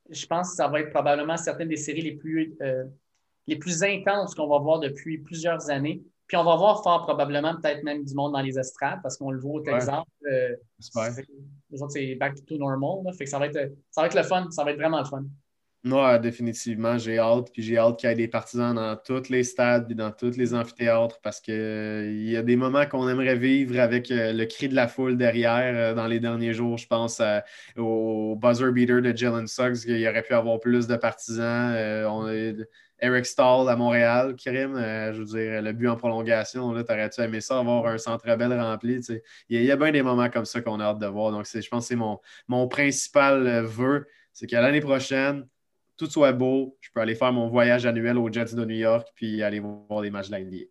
[0.09, 2.83] Je pense que ça va être probablement certaines des séries les plus, euh,
[3.47, 6.01] les plus intenses qu'on va voir depuis plusieurs années.
[6.27, 9.31] Puis on va voir fort probablement peut-être même du monde dans les estrades parce qu'on
[9.31, 10.01] le voit au Texas.
[10.31, 10.55] Euh,
[11.69, 13.13] les autres, c'est back to normal.
[13.13, 14.49] fait que ça va, être, ça va être le fun.
[14.51, 15.23] Ça va être vraiment le fun.
[15.85, 17.51] Moi, définitivement, j'ai hâte.
[17.51, 20.37] Puis j'ai hâte qu'il y ait des partisans dans tous les stades et dans tous
[20.37, 24.45] les amphithéâtres parce qu'il euh, y a des moments qu'on aimerait vivre avec euh, le
[24.45, 26.77] cri de la foule derrière euh, dans les derniers jours.
[26.77, 27.21] Je pense
[27.77, 31.75] au buzzer beater de Jalen Suggs, qu'il y aurait pu avoir plus de partisans.
[33.01, 37.59] Eric Stahl à Montréal, Krim, je veux dire, le but en prolongation, t'aurais-tu aimé ça,
[37.59, 39.01] avoir un centre belle rempli?
[39.49, 41.31] Il y, a, bien des moments comme ça qu'on a hâte de voir.
[41.31, 45.45] Donc, je pense que c'est mon, mon principal vœu, c'est qu'à l'année prochaine,
[46.05, 49.07] tout soit beau, je peux aller faire mon voyage annuel aux Jets de New York
[49.15, 50.65] puis aller voir des matchs de la NBA.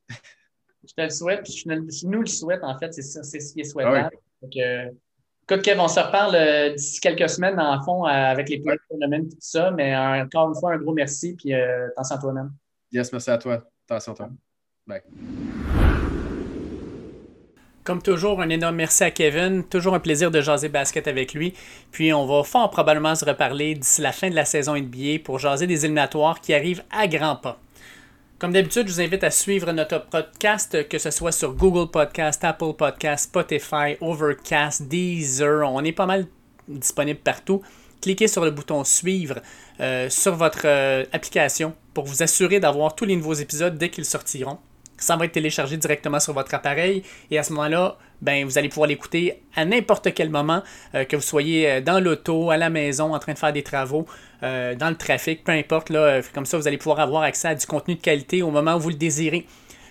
[0.84, 3.64] Je te le souhaite, puis je, nous le souhaite, en fait, c'est ce qui est
[3.64, 4.10] souhaitable.
[4.42, 4.90] Ah
[5.48, 8.74] écoute, Kev, on se reparle euh, d'ici quelques semaines, en fond, euh, avec les plans
[8.74, 12.18] de et tout ça, mais encore une fois, un gros merci, puis euh, attention à
[12.18, 12.52] toi-même.
[12.90, 13.64] Yes, merci à toi.
[13.88, 14.30] Attention à toi.
[14.86, 15.02] Bye.
[17.84, 19.64] Comme toujours, un énorme merci à Kevin.
[19.64, 21.52] Toujours un plaisir de jaser basket avec lui.
[21.90, 25.40] Puis on va fort probablement se reparler d'ici la fin de la saison NBA pour
[25.40, 27.58] jaser des éliminatoires qui arrivent à grands pas.
[28.38, 32.44] Comme d'habitude, je vous invite à suivre notre podcast, que ce soit sur Google Podcast,
[32.44, 35.68] Apple Podcast, Spotify, Overcast, Deezer.
[35.68, 36.26] On est pas mal
[36.68, 37.62] disponible partout.
[38.00, 39.40] Cliquez sur le bouton suivre
[39.80, 44.04] euh, sur votre euh, application pour vous assurer d'avoir tous les nouveaux épisodes dès qu'ils
[44.04, 44.58] sortiront
[45.02, 48.68] ça va être téléchargé directement sur votre appareil et à ce moment-là, ben, vous allez
[48.68, 50.62] pouvoir l'écouter à n'importe quel moment,
[50.94, 53.64] euh, que vous soyez euh, dans l'auto, à la maison, en train de faire des
[53.64, 54.06] travaux,
[54.44, 55.90] euh, dans le trafic, peu importe.
[55.90, 58.76] Là, comme ça, vous allez pouvoir avoir accès à du contenu de qualité au moment
[58.76, 59.46] où vous le désirez.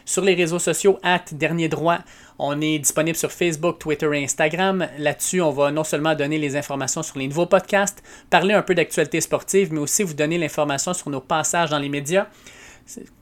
[0.06, 2.00] Sur les réseaux sociaux, at Dernier Droit,
[2.40, 4.88] on est disponible sur Facebook, Twitter et Instagram.
[4.98, 8.76] Là-dessus, on va non seulement donner les informations sur les nouveaux podcasts, parler un peu
[8.76, 12.28] d'actualité sportive, mais aussi vous donner l'information sur nos passages dans les médias.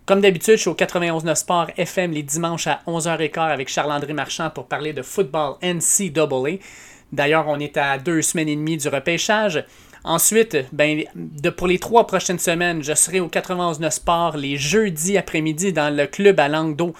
[0.05, 4.49] Comme d'habitude, je suis au 91.9 Sport FM les dimanches à 11h15 avec Charles-André Marchand
[4.49, 6.57] pour parler de football NCAA.
[7.11, 9.63] D'ailleurs, on est à deux semaines et demie du repêchage.
[10.03, 11.03] Ensuite, ben,
[11.57, 16.07] pour les trois prochaines semaines, je serai au 91.9 Sport les jeudis après-midi dans le
[16.07, 16.93] club à langue d'eau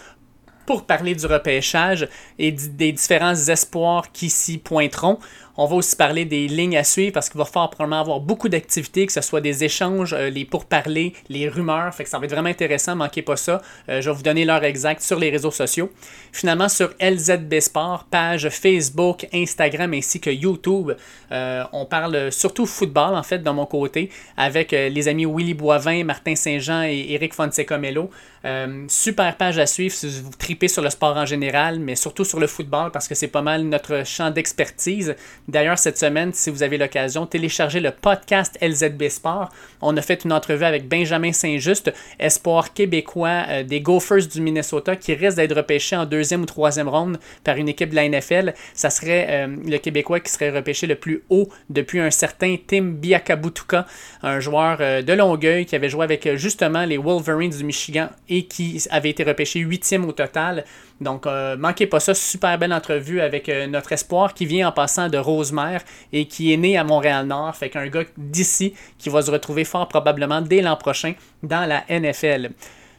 [0.66, 2.08] pour parler du repêchage
[2.38, 5.18] et des différents espoirs qui s'y pointeront.
[5.62, 8.48] On va aussi parler des lignes à suivre parce qu'il va fort probablement avoir beaucoup
[8.48, 11.94] d'activités, que ce soit des échanges, euh, les pourparlers, les rumeurs.
[11.94, 13.62] Fait que ça va être vraiment intéressant, manquez pas ça.
[13.90, 15.92] Euh, je vais vous donner l'heure exacte sur les réseaux sociaux.
[16.32, 20.94] Finalement, sur LZB Sport, page Facebook, Instagram ainsi que YouTube,
[21.34, 26.06] euh, on parle surtout football en fait de mon côté avec les amis Willy Boivin,
[26.06, 28.10] Martin Saint-Jean et Eric Fonseca-Melo.
[28.88, 32.40] super page à suivre si vous tripez sur le sport en général, mais surtout sur
[32.40, 35.16] le football parce que c'est pas mal notre champ d'expertise.
[35.50, 39.50] D'ailleurs, cette semaine, si vous avez l'occasion, téléchargez le podcast LZB Sport.
[39.82, 44.96] On a fait une entrevue avec Benjamin Saint-Just, espoir québécois euh, des Gophers du Minnesota,
[44.96, 48.54] qui risque d'être repêché en deuxième ou troisième ronde par une équipe de la NFL.
[48.76, 52.84] Ça serait euh, le Québécois qui serait repêché le plus haut depuis un certain Tim
[52.84, 53.88] Biakabutuka,
[54.22, 58.46] un joueur euh, de Longueuil qui avait joué avec justement les Wolverines du Michigan et
[58.46, 60.64] qui avait été repêché huitième au total.
[61.02, 62.14] Donc, euh, manquez pas ça.
[62.14, 65.82] Super belle entrevue avec euh, notre espoir qui vient en passant de Rosemère
[66.12, 67.56] et qui est né à Montréal-Nord.
[67.56, 71.84] Fait qu'un gars d'ici qui va se retrouver fort probablement dès l'an prochain dans la
[71.90, 72.52] NFL.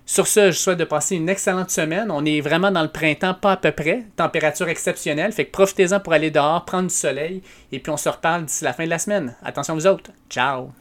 [0.07, 2.11] Sur ce, je souhaite de passer une excellente semaine.
[2.11, 4.03] On est vraiment dans le printemps, pas à peu près.
[4.17, 5.31] Température exceptionnelle.
[5.31, 7.43] Fait que profitez-en pour aller dehors, prendre du soleil.
[7.71, 9.37] Et puis on se reparle d'ici la fin de la semaine.
[9.45, 10.11] Attention vous autres.
[10.29, 10.73] Ciao!